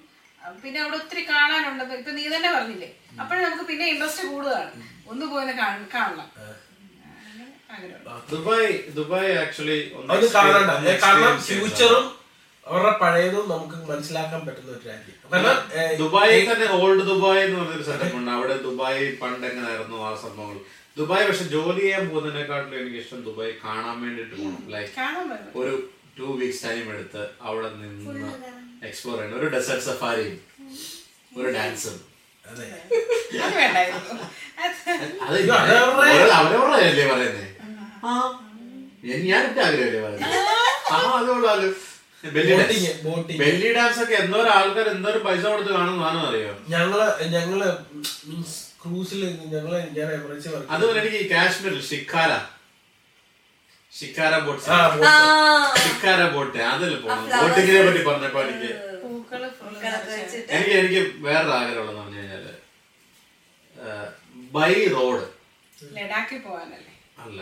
[0.62, 1.84] പിന്നെ അവിടെ ഒത്തിരി കാണാനുണ്ട്.
[2.00, 2.90] ഇപ്പൊ നീ തന്നെ പറഞ്ഞില്ലേ?
[3.20, 4.72] അപ്പോഴും നമുക്ക് പിന്നെ ഇൻട്രസ്റ്റ് കൂടുതലാണ്.
[5.10, 5.88] ഒന്ന് പോയി കാണണം.
[5.96, 6.28] കാണണം
[8.32, 9.78] ദുബായ് ദുബായ് ആക്ച്വലി
[10.14, 10.72] അത് കാണണ്ട.
[11.04, 12.04] കാരണം ഫ്യൂച്ചറും
[12.66, 15.16] അവരുടെ പഴയതും നമുക്ക് മനസ്സിലാക്കാൻ പറ്റുന്ന ഒരു രാജ്യം.
[15.32, 15.56] കാരണം
[16.02, 18.30] ദുബായി തന്നെ ഓൾഡ് ദുബായ് എന്ന് പറഞ്ഞൊരു സെറ്റപ്പ് ഉണ്ട്.
[18.36, 20.58] അവിടെ ദുബായ് പണ്ട് എങ്ങനെയായിരുന്നു ആ സംഭവങ്ങൾ?
[20.98, 24.92] ദുബായ് പക്ഷെ ജോലി ചെയ്യാൻ പോകുന്നതിനെക്കാട്ടിലും എനിക്ക് ഇഷ്ടം ദുബായ് കാണാൻ വേണ്ടിട്ട് പോകണം ലൈക്ക്
[25.62, 25.74] ഒരു
[26.16, 28.14] ടു വീക്സ് ടൈം എടുത്ത് അവിടെ നിന്ന്
[28.88, 29.36] എക്സ്പ്ലോർ ചെയ്യണം.
[29.38, 30.38] ഒരു ഡെസേർട്ട് സഫാരിയും
[31.32, 31.98] ഒരു ഡാൻസും
[32.44, 32.66] അല്ലേ
[37.08, 37.46] പറയുന്നേ?
[38.04, 38.12] ആ.
[39.04, 40.28] ഞാൻ- ഞാൻ എന്റെ ആഗ്രഹമല്ലേ
[40.90, 40.98] ആ.
[41.14, 41.68] അത് കൊള്ളാലോ
[43.38, 46.52] ബെല്ലി ഡാൻസ് ഒക്കെ എന്തോരം ആൾക്കാർ എന്തോരം പൈസ കൊടുത്ത് കാണുന്നതാണോ അറിയോ?
[46.68, 47.00] ഞങ്ങൾ
[47.32, 47.60] ഞങ്ങൾ
[48.26, 49.20] മീൻസ് ക്രൂസിൽ
[49.52, 52.30] ഞങ്ങൾ ഞാൻ എമറേറ്റ്സ് വർക്ക് അതുപോലെ എനിക്ക് കാശ്മീരിൽ ഷിക്കാര
[53.98, 54.62] ഷിക്കാര ബോട്ട്
[55.84, 56.58] ഷിക്കാര ബോട്ട്.
[56.72, 58.70] അതിൽ പോകണം ബോട്ടിങ്ങിനെ പറ്റി പറഞ്ഞപ്പോ എനിക്ക്
[60.54, 62.46] എനിക്ക് എനിക്ക് വേറൊരു ആഗ്രഹമുള്ളതെന്ന് പറഞ്ഞു കഴിഞ്ഞാൽ
[64.54, 65.24] ബൈ റോഡ്.
[65.98, 67.40] ലഡാക്കിൽ പോവാനല്ലേ അല്ല.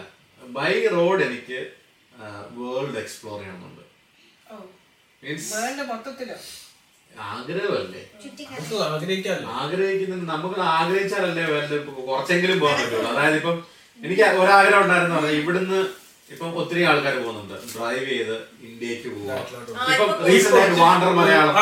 [0.56, 1.58] ബൈ റോഡ് എനിക്ക്
[2.58, 3.84] വേൾഡ് എക്സ്പ്ലോർ ചെയ്യണമെന്നുണ്ട്.
[7.34, 8.02] ആഗ്രഹമല്ലേ?
[9.60, 11.78] ആഗ്രഹിക്കുന്ന നമുക്ക് ആഗ്രഹിച്ചാലല്ലേ വേൾഡ്
[12.08, 13.08] കുറച്ചെങ്കിലും പോകാൻ പറ്റുള്ളൂ.
[13.12, 13.56] അതായത് ഇപ്പം
[14.00, 15.32] എനിക്ക് ഒരാഗ്രഹം ഉണ്ടായിരുന്നു.
[15.40, 15.80] ഇവിടുന്ന്
[16.32, 17.54] ഇപ്പം ഒത്തിരി ആൾക്കാർ പോകുന്നുണ്ട്.
[17.74, 19.08] ഡ്രൈവ് ചെയ്ത് ഇന്ത്യയ്ക്ക്
[20.80, 21.54] വാണ്ടർ മലയാളം.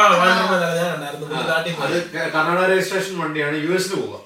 [1.85, 1.97] അത്
[2.35, 4.17] കർണാടക രജിസ്ട്രേഷൻ വണ്ടിയാണ് യു എസിൽ പോവുക.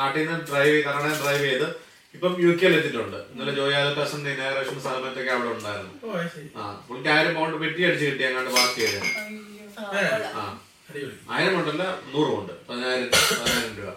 [0.00, 1.68] നാട്ടിൽ നിന്ന് ഡ്രൈവ് ചെയ്ത് കർണാടക ഡ്രൈവ് ചെയ്ത്
[2.14, 3.18] ഇപ്പം യു കെയിൽ എത്തിയിട്ടുണ്ട്.
[3.32, 5.92] ഇന്നലെ ജോയി ആലക്കാസിന്റെ ഇനാഗ്രേഷൻ സമയത്തൊക്കെ അവിടെ ഉണ്ടായിരുന്നു.
[6.04, 6.48] ഓ ശരി.
[6.60, 8.98] ആ പുള്ളിക്ക് ആയിരം പൗണ്ട് പെറ്റി അടിച്ച് കിട്ടി അങ്ങാണ്ട് പാർക്ക് ചെയ്ത്
[11.36, 13.92] ആയിരം ഉണ്ടല്ല നൂറ് പൗണ്ട് പതിനായിരം പതിനായിരം രൂപ.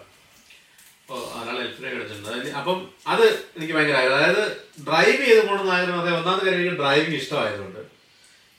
[2.60, 3.24] അപ്പം അത്
[3.56, 4.16] എനിക്ക് ഭയങ്കര ആഗ്രഹം.
[4.16, 4.42] അതായത്
[4.86, 7.80] ഡ്രൈവ് ചെയ്ത് പോകണമെന്ന് ആഗ്രഹം അതായത് ഒന്നാമത്തെ കാര്യം എനിക്ക് ഡ്രൈവിംഗ് ഇഷ്ടമായതുകൊണ്ട്.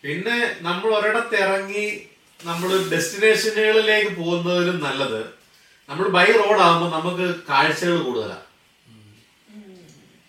[0.04, 1.86] പിന്നെ നമ്മൾ ഒരിടത്ത് ഇറങ്ങി
[2.40, 5.22] നമ്മൾ ഡെസ്റ്റിനേഷനുകളിലേക്ക് പോകുന്നതിലും നല്ലത്
[5.90, 8.48] നമ്മൾ ബൈ റോഡ് ആകുമ്പോൾ നമുക്ക് കാഴ്ചകൾ കൂടുതലാണ്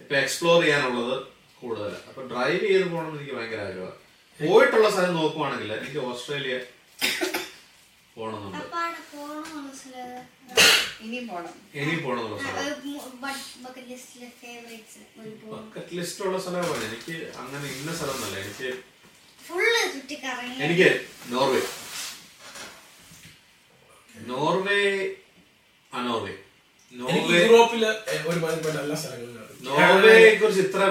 [0.01, 1.17] ഇപ്പൊ എക്സ്പ്ലോർ ചെയ്യാനുള്ളത്
[1.63, 3.99] കൂടുതലാണ് അപ്പൊ ഡ്രൈവ് ചെയ്ത് പോകണമെന്ന് എനിക്ക് ഭയങ്കര ആഗ്രഹമാണ്
[4.41, 6.55] പോയിട്ടുള്ള സ്ഥലം നോക്കുവാണെങ്കിൽ എനിക്ക് ഓസ്ട്രേലിയ
[8.17, 8.41] പോണം.
[11.77, 12.29] ഇനിയും സ്ഥലം
[15.55, 18.69] ബക്കറ്റ് ലിസ്റ്റ് ഉള്ള സ്ഥലമാണ് എനിക്ക് അങ്ങനെ ഇന്ന സ്ഥലം എന്നല്ല എനിക്ക്
[20.67, 20.89] എനിക്ക്
[21.31, 21.63] നോർവേ.
[24.29, 24.81] നോർവേ
[25.93, 26.35] ആ നോർവേ.
[26.95, 27.83] എനിക്ക് നോർവേ യൂറോപ്പിൽ
[29.69, 30.83] നോർവേയെ കുറിച്ച് ഇത്ര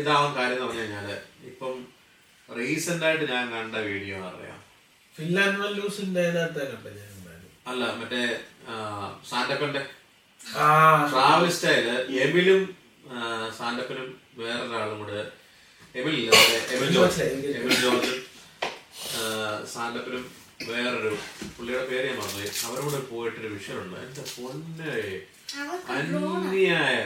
[0.00, 1.08] ഇതാവാൻ കാര്യം എന്ന് പറഞ്ഞു കഴിഞ്ഞാൽ
[1.50, 1.74] ഇപ്പം
[2.48, 4.58] റീസെന്റ് ആയിട്ട് ഞാൻ കണ്ട വീഡിയോ അറിയാം
[5.20, 5.58] ഫിൻലാൻഡ്
[7.66, 8.22] അല്ല മറ്റേ
[9.30, 9.82] സാന്റപ്പന്റെ.
[10.58, 10.66] ആ
[11.10, 11.88] ട്രാവൽ സ്റ്റൈൽ
[12.20, 12.62] എമിലും
[13.58, 15.20] സാന്റപ്പനും വേറൊരാളും കൂടെ
[15.94, 16.16] Emil
[16.70, 17.22] Emil George.
[17.22, 18.14] Emil George
[19.74, 20.24] സാന്റപ്പനും
[20.68, 21.16] വേറൊരു
[21.56, 23.98] പുള്ളിയുടെ പേര് ഞാൻ പറഞ്ഞു അവരോട് പോയിട്ടൊരു വിഷയമുണ്ട്.
[24.06, 24.94] എന്റെ പൊന്നെ.
[25.94, 26.96] അന്യായ.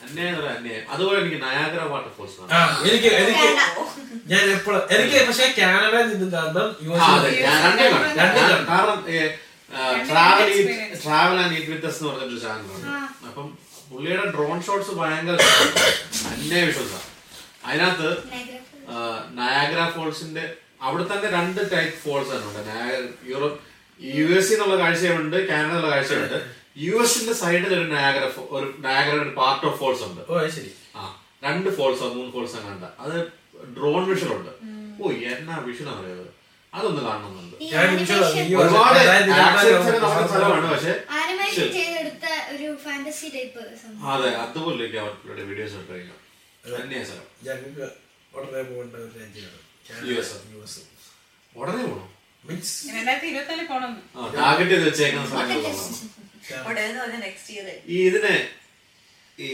[0.00, 0.84] അന്യായം എന്ന് പറയാൻ അന്യായം.
[0.90, 3.46] അതുപോലെ എനിക്ക് നയാഗ്ര വാട്ടർഫോൾസ് ആ എനിക്ക് എനിക്ക്
[4.26, 7.30] ഞാൻ എപ്പോഴും എനിക്ക് പക്ഷെ കാനഡയിൽ നിന്ന് കാണണം യു ആ, എസ് അതെ.
[7.42, 8.16] ഞാൻ രണ്ടും കാണും.
[8.18, 8.64] രണ്ടും കാണും.
[8.68, 8.98] കാരണം
[10.08, 10.50] travel
[11.02, 12.90] travel and eat with എന്ന് പറഞ്ഞിട്ട് ചാനലുണ്ട്
[13.26, 13.46] അപ്പം
[13.90, 15.36] പുള്ളിയുടെ ഡ്രോൺ ഷോട്ട്സ് ഭയങ്കര
[16.30, 17.10] അന്യായ വിശ്വാസമാണ്
[17.64, 18.10] അതിനകത്ത്
[19.38, 20.44] നയാഗ്ര ഫോൾസിന്റെ
[20.82, 22.44] അവിടെ തന്നെ രണ്ട് ടൈപ്പ് ഫോൾസ് ആണ്.
[22.50, 22.60] ഉണ്ട്
[23.24, 23.58] യൂറോപ്പ്
[24.00, 26.38] യു എസ് എന്നുള്ള കാഴ്ചയുണ്ട് കാനഡ എന്നുള്ള കാഴ്ചയുണ്ട്.
[26.76, 28.24] യു എസിന്റെ സൈഡിൽ ഒരു നാഗര
[28.56, 30.22] ഒരു നാഗര ഒരു പാർട്ട് ഓഫ് ഫോൾസ് ഉണ്ട്.
[30.30, 30.70] ഓ ശരി.
[30.98, 31.02] ആ
[31.46, 32.84] രണ്ട് ഫോൾസോ മൂന്ന് ഫോൾസോ കണ്ട.
[33.04, 33.16] അത്
[33.76, 34.52] ഡ്രോൺ വിഷൻ ഉണ്ട്.
[35.02, 36.26] ഓ എന്നാ വിഷൻ അറിയാതെ
[36.72, 37.56] അതൊന്ന് കാണണമെന്നുണ്ട്.
[38.62, 38.98] ഒരുപാട്
[40.30, 40.94] സ്ഥലമാണ് പക്ഷെ
[44.12, 46.18] അതെ അതുപോലെ അവരുടെ വീഡിയോസ് കഴിഞ്ഞാൽ
[47.08, 47.26] സ്ഥലം.
[47.46, 47.86] ഞങ്ങൾക്ക്
[48.36, 49.60] ഉടനെ പോകേണ്ട ഒരു രാജ്യമാണ്
[50.12, 50.30] US.
[50.52, 50.80] U S.
[51.54, 52.08] ഉടനെ പോകണം
[52.44, 52.74] മീൻസ്
[54.40, 56.32] ടാർഗറ്റ് ചെയ്ത് വെച്ചേക്കുന്ന സ്ഥലങ്ങളിലാണ്
[57.88, 58.34] ഈ ഇതിനെ
[59.38, 59.48] ഈ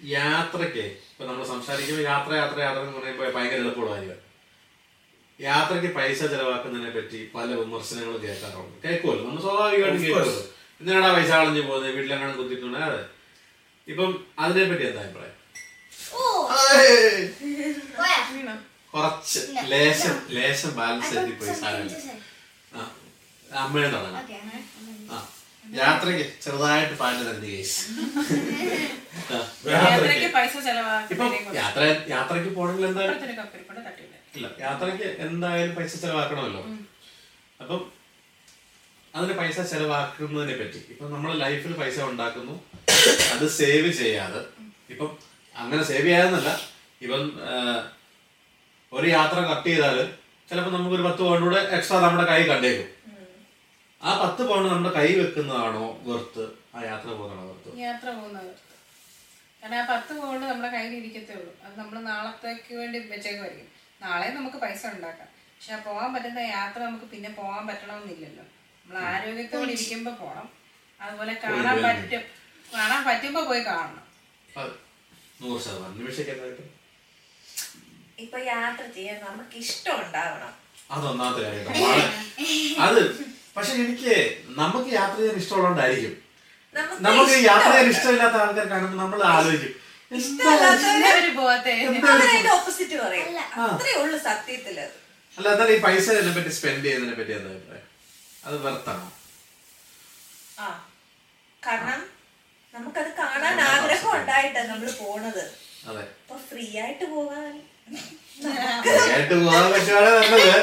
[0.00, 4.22] യാത്രയ്ക്ക് ഇപ്പൊ നമ്മൾ സംസാരിക്കുമ്പോൾ യാത്ര യാത്ര യാത്ര എന്ന് പറയുമ്പോൾ ഭയങ്കര എളുപ്പമുള്ള കാര്യമാണ്.
[5.40, 8.76] യാത്രയ്ക്ക് പൈസ ചെലവാക്കുന്നതിനെ പറ്റി പല വിമർശനങ്ങളും കേൾക്കാറുണ്ട്.
[8.84, 9.24] കേൾക്കുമല്ലോ?
[9.26, 10.00] നമ്മൾ സ്വാഭാവികമായിട്ട്.
[10.04, 10.36] കേൾക്കുമല്ലോ.
[10.80, 11.94] എന്തിനാടാ പൈസ കളഞ്ഞു പോകുന്നത്?
[11.96, 12.78] വീട്ടിലെങ്ങനെ കുത്തിയിട്ടുണ്ട്?
[12.88, 13.00] അതെ.
[13.88, 15.34] ഇപ്പം അതിനെ പറ്റി എന്താ അഭിപ്രായം?
[18.94, 19.40] കുറച്ച്
[19.70, 21.88] ലേശം ലേശം ബാലൻസ് ചെയ്തി പോയി സാധനം
[22.74, 22.84] ആ.
[23.58, 24.60] അമ്മയെ തുടങ്ങാം ഓക്കെ അങ്ങനെ
[25.10, 25.18] ആ.
[25.82, 27.78] യാത്രയ്ക്ക് ചെറുതായിട്ട് പാട്ട് തന്നെ കേസ്
[31.60, 31.82] യാത്ര
[32.14, 33.16] യാത്രയ്ക്ക് പോകണമെങ്കിൽ എന്തായാലും
[34.36, 36.62] ഇല്ല യാത്രയ്ക്ക് എന്തായാലും പൈസ ചെലവാക്കണമല്ലോ.
[37.62, 37.80] അപ്പം
[39.14, 40.80] അതിന് പൈസ ചെലവാക്കുന്നതിനെ പറ്റി.
[40.92, 42.54] ഇപ്പൊ നമ്മൾ ലൈഫിൽ പൈസ ഉണ്ടാക്കുന്നു.
[43.34, 44.40] അത് സേവ് ചെയ്യാതെ.
[44.92, 45.10] ഇപ്പം
[45.54, 46.50] അങ്ങനെ സേവ് ചെയ്യാതെന്നല്ല.
[47.04, 47.24] ഇപ്പം
[48.92, 49.98] ഒരു യാത്ര കട്ട് ചെയ്താൽ
[50.50, 52.86] ചിലപ്പോൾ നമുക്കൊരു പത്ത് പൗണ്ട് കൂടെ എക്സ്ട്രാ നമ്മുടെ കൈ കണ്ടേക്കും.
[54.02, 56.44] ആ പത്ത് പൗണ്ട് നമ്മുടെ കൈ വെക്കുന്നതാണോ വെർത്ത്
[56.74, 58.50] ആ യാത്ര പോകുന്നതാണോ വെർത്ത് യാത്ര പോകുന്നത്
[59.62, 61.52] കാരണം ആ പത്ത് പൗണ്ട് നമ്മുടെ കയ്യിൽ ഇരിക്കത്തേ ഉള്ളൂ.
[61.64, 63.68] അത് നമ്മൾ നാളത്തേക്ക് വേണ്ടി വെച്ചേക്കുമായിരിക്കും.
[64.02, 65.28] നാളെ നമുക്ക് പൈസ ഉണ്ടാക്കാം.
[65.54, 68.44] പക്ഷെ ആ പോകാൻ പറ്റുന്ന യാത്ര നമുക്ക് പിന്നെ പോകാൻ പറ്റണമെന്നില്ലല്ലോ.
[68.82, 70.48] നമ്മൾ ആരോഗ്യത്തോടെ ഇരിക്കുമ്പോൾ പോണം.
[71.00, 72.22] അതുപോലെ കാണാൻ പറ്റും.
[72.74, 74.04] കാണാൻ പറ്റുമ്പോൾ പോയി കാണണം.
[75.40, 76.68] നൂറ് ശതമാനം.
[78.24, 80.54] ഇപ്പൊ യാത്ര ചെയ്യാൻ നമുക്ക് ഇഷ്ടം ഉണ്ടാവണം.
[80.90, 81.66] അതൊന്നാമത്തെ കാര്യം.
[82.86, 83.02] അത്
[83.58, 84.14] പക്ഷെ എനിക്ക്
[84.56, 86.14] നമുക്ക് യാത്ര ചെയ്യാൻ ഇഷ്ടമുള്ളതുകൊണ്ടായിരിക്കും.
[87.00, 89.74] നമുക്ക് യാത്ര ചെയ്യാൻ ഇഷ്ടമില്ലാത്ത ആൾക്കാർ കാണുമ്പോൾ നമ്മൾ ആലോചിക്കും.
[95.36, 95.48] അല്ല.
[95.48, 97.86] എന്നാൽ ഈ പൈസ ഇതിനെ പറ്റി സ്പെൻഡ് ചെയ്യുന്നതിനെ പറ്റി എന്താ അഭിപ്രായം?
[98.44, 99.06] അത് വെറുത്താണോ?
[100.58, 100.68] ആ.
[101.62, 102.00] കാരണം
[102.74, 105.44] നമുക്കത് കാണാൻ ആഗ്രഹം ഉണ്ടായിട്ടാ നമ്മൾ പോണത്.
[105.88, 106.04] അതെ.
[106.22, 107.52] അപ്പൊ ഫ്രീ ആയിട്ട് പോകാൻ.
[109.12, 110.56] ആയിട്ട് പോകാൻ പറ്റുവാണ് നല്ലത്.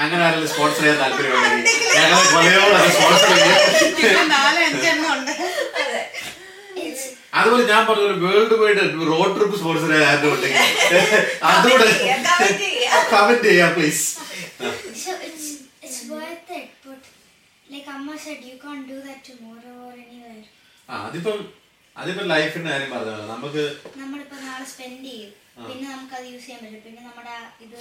[0.00, 2.18] അങ്ങനെ ആരെങ്കിലും സ്പോർട്സ് ചെയ്യാൻ താല്പര്യമുണ്ടെങ്കിൽ ഞങ്ങൾ
[2.96, 3.32] സ്പോൺസർ
[7.38, 8.80] അതുപോലെ ഞാൻ പറഞ്ഞ ഒരു world wide
[9.10, 10.62] road trip sports ചെയ്യാൻ ആരും ഉണ്ടെങ്കിൽ
[11.50, 11.86] അതുകൂടെ
[13.14, 14.04] കമന്റ് ചെയ്യാം please
[15.00, 15.44] So it's
[15.86, 17.02] it's worth it, but
[17.66, 19.94] like Amma said, you can't do that tomorrow or
[20.88, 21.38] ആ അതിപ്പം
[21.96, 23.62] അതിപ്പോ ലൈഫിന്റെ കാര്യം പറഞ്ഞല്ലോ നമുക്ക്
[24.00, 25.30] നമ്മളിപ്പോ നാളെ സ്പെൻഡ് ചെയ്യും.
[25.68, 26.82] പിന്നെ നമുക്ക് അത് യൂസ് ചെയ്യാൻ പറ്റും.
[26.86, 27.76] പിന്നെ നമ്മുടെ ആ ഇത്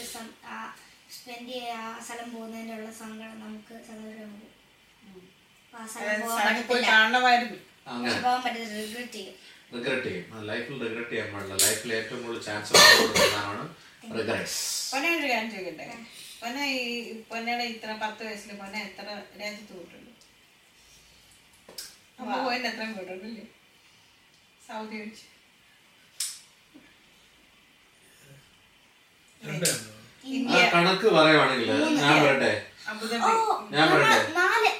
[1.15, 4.55] സ്പെൻഡ് ചെയ്യ ആ സ്ഥലം പോകുന്നതിനുള്ള സങ്കടം നമുക്ക് സന്തോഷം വരും.
[5.65, 7.57] അപ്പൊ ആ സ്ഥലം പോകാൻ സ്ഥലം പോയി പറ്റത്തില്ല കാണണമായിരുന്നു.
[7.93, 8.15] അങ്ങനെ.
[8.25, 9.35] പോകാൻ പറ്റത്തില്ല റിഗ്രറ്റ് ചെയ്യും.
[9.75, 10.25] റിഗ്രറ്റ് ചെയ്യും.
[10.51, 11.55] ലൈഫിൽ റിഗ്രറ്റ് ചെയ്യാൻ പാടില്ല.
[11.65, 13.63] ലൈഫിൽ ഏറ്റവും കൂടുതൽ ചാൻസ് കൊടുക്കുന്നതാണ്
[14.17, 14.59] റിഗ്രറ്റ്സ്
[14.91, 15.87] പൊന്നെ ഒരു കാര്യം ചോദിക്കട്ടെ?
[16.41, 16.83] പൊന്നെ ഈ
[17.29, 19.05] പൊന്നയുടെ ഇത്ര പത്ത് വയസ്സിൽ പൊന്നെ എത്ര
[19.41, 20.05] രാജ്യത്ത് പോയിട്ടുണ്ട്?
[22.21, 23.45] അമ്മ പോയിന് എത്രയും പോയിട്ടുണ്ടല്ലേ?
[24.67, 25.25] സൗദി വെച്ച്.
[30.73, 31.69] കണക്ക് പറയുവാണെങ്കിൽ
[32.01, 32.51] ഞാൻ പറയട്ടെ?
[33.75, 34.71] ഞാൻ പറയട്ടെ?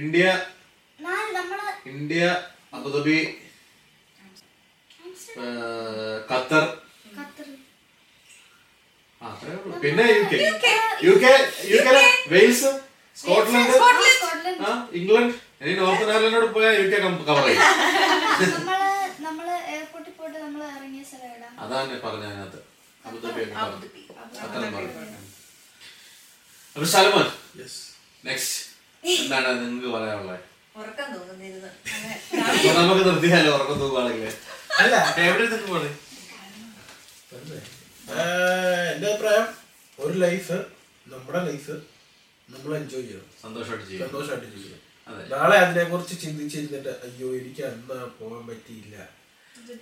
[0.00, 0.24] India.
[1.92, 2.22] India
[2.76, 3.18] Abu Dhabi
[6.30, 6.64] Qatar.
[9.82, 10.38] പിന്നെ U K.
[11.06, 11.32] U K.
[11.72, 11.94] U K
[12.32, 12.70] Wales
[13.16, 13.74] Scotland.
[14.98, 15.34] England.
[15.62, 16.98] ഇനി നോർത്ത് അയർലൻഡോട് പോയാൽ യു കെ
[17.28, 17.62] കവർ ചെയ്യും.
[21.64, 22.60] അതാണ് പറഞ്ഞ അതിനകത്ത്
[26.76, 27.26] അപ്പൊ സൽമാൻ
[27.60, 27.80] യെസ്
[28.24, 28.62] നെക്സ്റ്റ്
[29.16, 30.42] എന്താണ് നിങ്ങൾക്ക് പറയാനുള്ളത്?
[32.78, 34.32] നമുക്ക് നിർത്തിയാലോ ഉറക്കം തൂക്കുവാണെങ്കിൽ
[34.80, 34.94] അല്ല
[35.26, 35.90] എവിടെ പോണേ.
[38.92, 39.46] എന്റെ അഭിപ്രായം
[39.98, 40.56] ഒരു ലൈഫ്
[41.06, 41.74] നമ്മുടെ ലൈഫ്
[42.48, 43.28] നമ്മൾ എൻജോയ് ചെയ്യണം.
[43.44, 45.22] സന്തോഷമായിട്ട് ചെയ്യണം സന്തോഷമായിട്ട് ചെയ്യണം അതെ.
[45.32, 48.96] നാളെ അതിനെ കുറിച്ച് ചിന്തിച്ചിരുന്നിട്ട് അയ്യോ എനിക്ക് അന്ന് പോകാൻ പറ്റിയില്ല.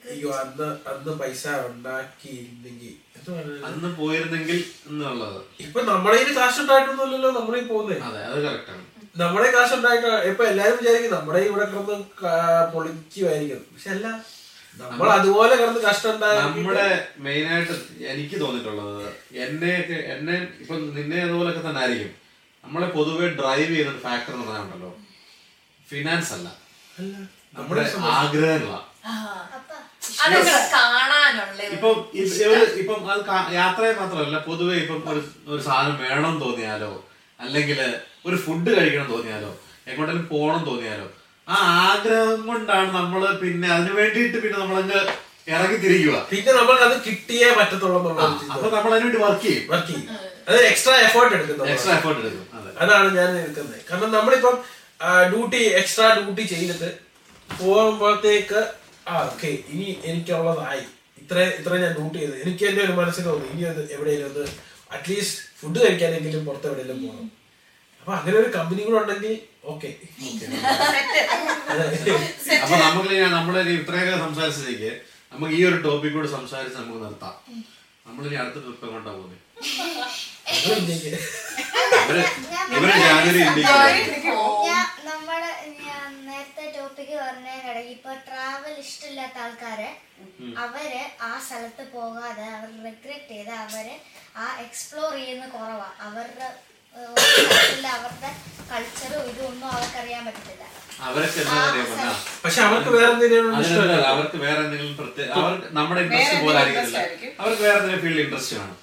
[0.08, 2.94] അയ്യോ അന്ന് അന്ന് പൈസ ഉണ്ടാക്കിയില്ലെങ്കിൽ.
[3.68, 4.58] അന്ന് പോയിരുന്നെങ്കിൽ
[4.88, 8.82] എന്നുള്ളത് ഇപ്പൊ നമ്മുടെ കയ്യിൽ കാശ് ഉണ്ടായിട്ടൊന്നുമല്ലല്ലോ നമ്മുടെ ഈ പോകുന്നത് അതെ അത് കറക്റ്റാണ്.
[9.16, 11.96] നമ്മുടെ കാശ് ഉണ്ടായിട്ട് ഇപ്പൊ എല്ലാരും വിചാരിക്കും നമ്മുടെ ഇവിടെ കിടന്ന്
[12.74, 14.06] പൊളിക്കുമായിരിക്കും പക്ഷെ അല്ല
[14.76, 16.86] നമ്മൾ അതുപോലെ കിടന്ന് കഷ്ടം നമ്മുടെ
[17.24, 17.74] മെയിൻ ആയിട്ട്
[18.12, 19.04] എനിക്ക് തോന്നിയിട്ടുള്ളത്
[19.44, 22.12] എന്നെയൊക്കെ എന്നെ ഇപ്പൊ നിന്നെ അതുപോലൊക്കെ തന്നെ ആയിരിക്കും.
[22.64, 24.90] നമ്മളെ പൊതുവെ ഡ്രൈവ് ചെയ്യുന്ന ഫാക്ടർ എന്ന് പറയാനുണ്ടല്ലോ
[25.88, 26.48] ഫിനാൻസ് അല്ല.
[27.56, 27.82] നമ്മുടെ
[28.14, 28.82] ആഗ്രഹങ്ങളാണ്
[32.76, 33.22] ഇപ്പം അത്
[33.56, 36.92] യാത്രയെ മാത്രമല്ല പൊതുവെ ഇപ്പം ഒരു ഒരു സാധനം വേണം തോന്നിയാലോ?
[37.40, 37.78] അല്ലെങ്കിൽ
[38.26, 39.50] ഒരു ഫുഡ് കഴിക്കണം തോന്നിയാലോ?
[39.88, 41.06] എങ്ങോട്ടെങ്കിലും പോകണം തോന്നിയാലോ?
[41.48, 45.00] ആ ആഗ്രഹം കൊണ്ടാണ് നമ്മൾ പിന്നെ അതിനു വേണ്ടിയിട്ട് പിന്നെ നമ്മളങ്ങ്
[45.48, 47.98] ഇറങ്ങി തിരിക്കുക പിന്നെ നമ്മൾ അത് കിട്ടിയേ പറ്റത്തുള്ളൂ.
[48.54, 49.64] അപ്പൊ നമ്മൾ അതിനുവേണ്ടി വർക്ക് ചെയ്യും.
[49.72, 50.06] വർക്ക് ചെയ്യും.
[50.48, 52.48] അത് എക്സ്ട്രാ എഫേർട്ട് എടുക്കുന്നു എക്സ്ട്രാ എഫേർട്ട് എടുക്കും
[52.82, 54.54] അതാണ് ഞാൻ എടുക്കുന്നത് കാരണം നമ്മളിപ്പം
[55.30, 56.88] ഡ്യൂട്ടി എക്സ്ട്രാ ഡ്യൂട്ടി ചെയ്തിട്ട്
[57.50, 58.60] പോകുമ്പോഴത്തേക്ക്
[59.06, 60.82] ആ ഓക്കെ ഇനി എനിക്കുള്ളതായി
[61.18, 62.34] ഇത്ര ഇത്ര ഞാൻ ഡ്യൂട്ടി ചെയ്ത്.
[62.42, 64.44] എനിക്ക് എന്റെ ഒരു മനസ്സിൽ തോന്നി ഇനി അത് എവിടെയെങ്കിലും ഒന്ന്
[64.90, 67.30] അറ്റ്ലീസ്റ്റ് ഫുഡ് കഴിക്കാനെങ്കിലും പുറത്ത് എവിടെയെങ്കിലും പോകണം
[68.00, 69.34] അപ്പൊ അങ്ങനെ ഒരു കമ്പനി കൂടെ ഉണ്ടെങ്കിൽ
[69.66, 69.90] ഓക്കെ
[72.58, 74.90] അപ്പൊ നമുക്ക് ഞാൻ നമ്മളെ ഇത്രയൊക്കെ സംസാരിച്ചതേക്ക്
[75.32, 77.34] നമുക്ക് ഈ ഒരു ടോപ്പിക് കൂടെ സംസാരിച്ച് നമുക്ക് നിർത്താം.
[78.06, 79.40] നമ്മളിനി അടുത്ത ട്രിപ്പ് എങ്ങോട്ടാ പോകുന്നത്
[85.06, 89.88] നമ്മുടെ ഞാൻ നേരത്തെ ടോപ്പിക്ക് പറഞ്ഞതിനിടയിൽ ഇപ്പൊ ട്രാവൽ ഇഷ്ടമില്ലാത്ത ആൾക്കാര്
[90.64, 90.90] അവർ
[91.22, 93.86] ആ സ്ഥലത്ത് പോകാതെ അവർ റിഗ്രറ്റ് ചെയ്ത് അവർ
[94.36, 95.88] ആ എക്സ്പ്ലോർ ചെയ്യുന്ന കുറവാ.
[96.06, 96.48] അവരുടെ
[97.94, 98.30] അവരുടെ
[98.70, 100.64] കൾച്ചറും ഇതും ഒന്നും അവർക്ക് അറിയാൻ പറ്റത്തില്ല.
[101.04, 102.12] അവരൊക്കെ എന്താ അറിയാമോ
[102.44, 103.48] പക്ഷെ അവർക്ക് വേറെ എന്തെങ്കിലും
[104.10, 106.60] അവർക്ക് വേറെ എന്തെങ്കിലും പ്രത്യേക അവർക്ക് നമ്മുടെ ഇൻട്രസ്റ്റ് പോലെ
[107.38, 108.78] അവർക്ക് വേറെ എന്തെങ്കിലും ഫീൽഡ് ഇൻട്രസ്റ്റ് കാണും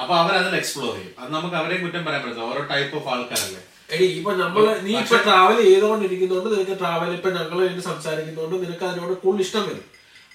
[0.00, 1.14] അപ്പൊ അവരതിൽ എക്സ്പ്ലോർ ചെയ്യും.
[1.20, 3.60] അത് നമുക്ക് അവരെയും കുറ്റം പറയാൻ പറ്റില്ല ഓരോ ടൈപ്പ് ഓഫ് ആൾക്കാരല്ലേ.
[3.94, 9.14] എടി ഇപ്പൊ നമ്മൾ നീ ഇപ്പൊ ട്രാവൽ ചെയ്തോണ്ടിരിക്കുന്നോണ്ട് നിനക്ക് ട്രാവൽ ഇപ്പൊ ഞങ്ങൾ വേണ്ടി സംസാരിക്കുന്നോണ്ട് നിനക്ക് അതിനോട്
[9.24, 9.84] കൂടുതൽ ഇഷ്ടം വരും.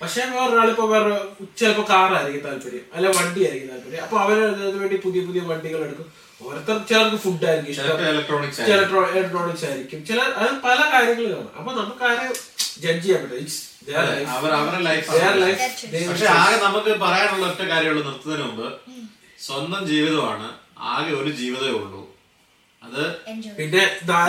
[0.02, 1.16] പക്ഷെ വേറൊരാളിപ്പോ വേറെ
[1.60, 2.86] ചിലപ്പോ കാറായിരിക്കും താല്പര്യം.
[2.96, 4.04] അല്ല വണ്ടി ആയിരിക്കും താല്പര്യം.
[4.06, 6.08] അപ്പൊ അവർ അതിനു വേണ്ടി പുതിയ പുതിയ വണ്ടികൾ എടുക്കും.
[6.46, 7.86] ഓരോരുത്തർ ചിലർക്ക് ഫുഡ് ആയിരിക്കും ഇഷ്ടം.
[7.86, 10.00] ചിലർക്ക് ഇലക്ട്രോണിക്സ് ഇലക്ട്രോണിക്സ് ആയിരിക്കും.
[10.10, 11.52] ചില അത് പല കാര്യങ്ങളും കാണും.
[11.60, 12.26] അപ്പൊ നമുക്ക് ആരെ
[12.86, 13.50] ജഡ്ജ് ചെയ്യാൻ പറ്റില്ല.
[14.38, 15.06] അവർ അവരുടെ ലൈഫ്
[16.10, 18.68] പക്ഷെ ആകെ നമുക്ക് പറയാനുള്ള ഒറ്റ കാര്യമുള്ളൂ നിർത്തുന്നതിന് മുമ്പ്
[19.48, 20.48] സ്വന്തം ജീവിതമാണ്
[20.94, 22.02] ആകെ ഒരു ജീവിതമേ ഉള്ളൂ.
[22.82, 23.02] അത്
[23.58, 23.82] പിന്നെ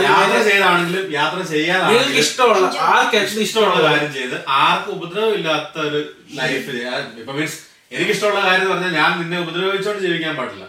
[0.06, 6.00] യാത്ര ചെയ്താണെങ്കിലും യാത്ര ചെയ്യാതെ ചെയ്യാതാണെങ്കിലും ഇഷ്ടമുള്ള ആർക്ക് ഇഷ്ടമുള്ള കാര്യം ചെയ്ത് ആർക്കും ഉപദ്രവം ഇല്ലാത്ത ഒരു
[6.40, 6.74] ലൈഫ്
[7.22, 7.58] ഇപ്പൊ മീൻസ്
[7.94, 10.64] എനിക്ക് ഇഷ്ടമുള്ള കാര്യം എന്ന് പറഞ്ഞാൽ ഞാൻ നിന്നെ ഉപദ്രവിച്ചോണ്ട് ജീവിക്കാൻ പാടില്ല.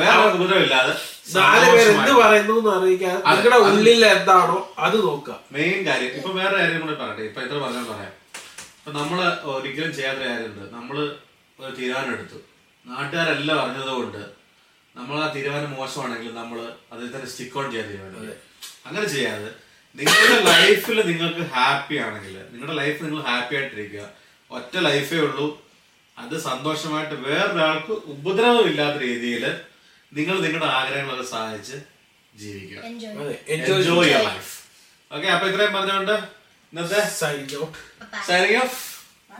[0.00, 0.92] വേറെ ഉപദ്രവം ഇല്ലാതെ
[1.36, 5.34] നാല് പേര് എന്ത് പറയുന്നു എന്ന് അറിയിക്കാൻ നിങ്ങളുടെ ഉള്ളിൽ എന്താണോ അത് നോക്കുക.
[5.56, 7.24] മെയിൻ കാര്യം ഇപ്പൊ വേറെ കാര്യം കൂടെ പറയട്ടെ.
[7.30, 8.12] ഇപ്പൊ എത്ര പറഞ്ഞാൽ പറയാം.
[8.78, 9.18] ഇപ്പൊ നമ്മൾ
[9.54, 10.64] ഒരിക്കലും ചെയ്യാത്ത കാര്യമുണ്ട്.
[10.76, 10.96] നമ്മൾ
[11.58, 12.38] ഒരു തീരുമാനം എടുത്തു.
[12.88, 14.22] നാട്ടുകാരെല്ലാം അറിഞ്ഞതുകൊണ്ട്
[14.94, 16.58] നമ്മൾ ആ തീരുമാനം മോശമാണെങ്കിൽ നമ്മൾ
[16.92, 18.36] അതിൽ തന്നെ സ്റ്റിക്ക് ഓൺ ചെയ്യാൻ തീരുമാനം
[18.86, 19.50] അങ്ങനെ ചെയ്യാതെ
[19.96, 24.02] നിങ്ങളുടെ ലൈഫിൽ നിങ്ങൾക്ക് ഹാപ്പി ആണെങ്കിൽ നിങ്ങളുടെ ലൈഫ് നിങ്ങൾ ഹാപ്പി ആയിട്ടിരിക്കുക.
[24.50, 25.46] ഒറ്റ ലൈഫേ ഉള്ളൂ.
[26.16, 29.44] അത് സന്തോഷമായിട്ട് വേറൊരാൾക്ക് ഉപദ്രവമില്ലാത്ത രീതിയിൽ
[30.12, 31.76] നിങ്ങൾ നിങ്ങളുടെ ആഗ്രഹങ്ങളൊക്കെ സഹായിച്ച്
[32.34, 32.80] ജീവിക്കുക.
[33.54, 34.52] എൻജോയ് യുവർ ലൈഫ്
[35.10, 36.16] ഓക്കെ അപ്പൊ ഇത്രയും പറഞ്ഞുകൊണ്ട്
[36.72, 37.60] ഇന്നത്തെ signing
[38.64, 38.80] off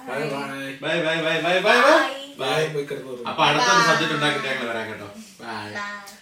[0.08, 0.20] bye
[0.84, 1.96] bye bye bye bye bye bye
[3.28, 5.08] അപ്പൊ അടുത്തൊരു സബ്ജക്ട് ഉണ്ടാക്കിട്ട് ഞങ്ങൾ വരാം കേട്ടോ.
[5.40, 6.17] ബൈ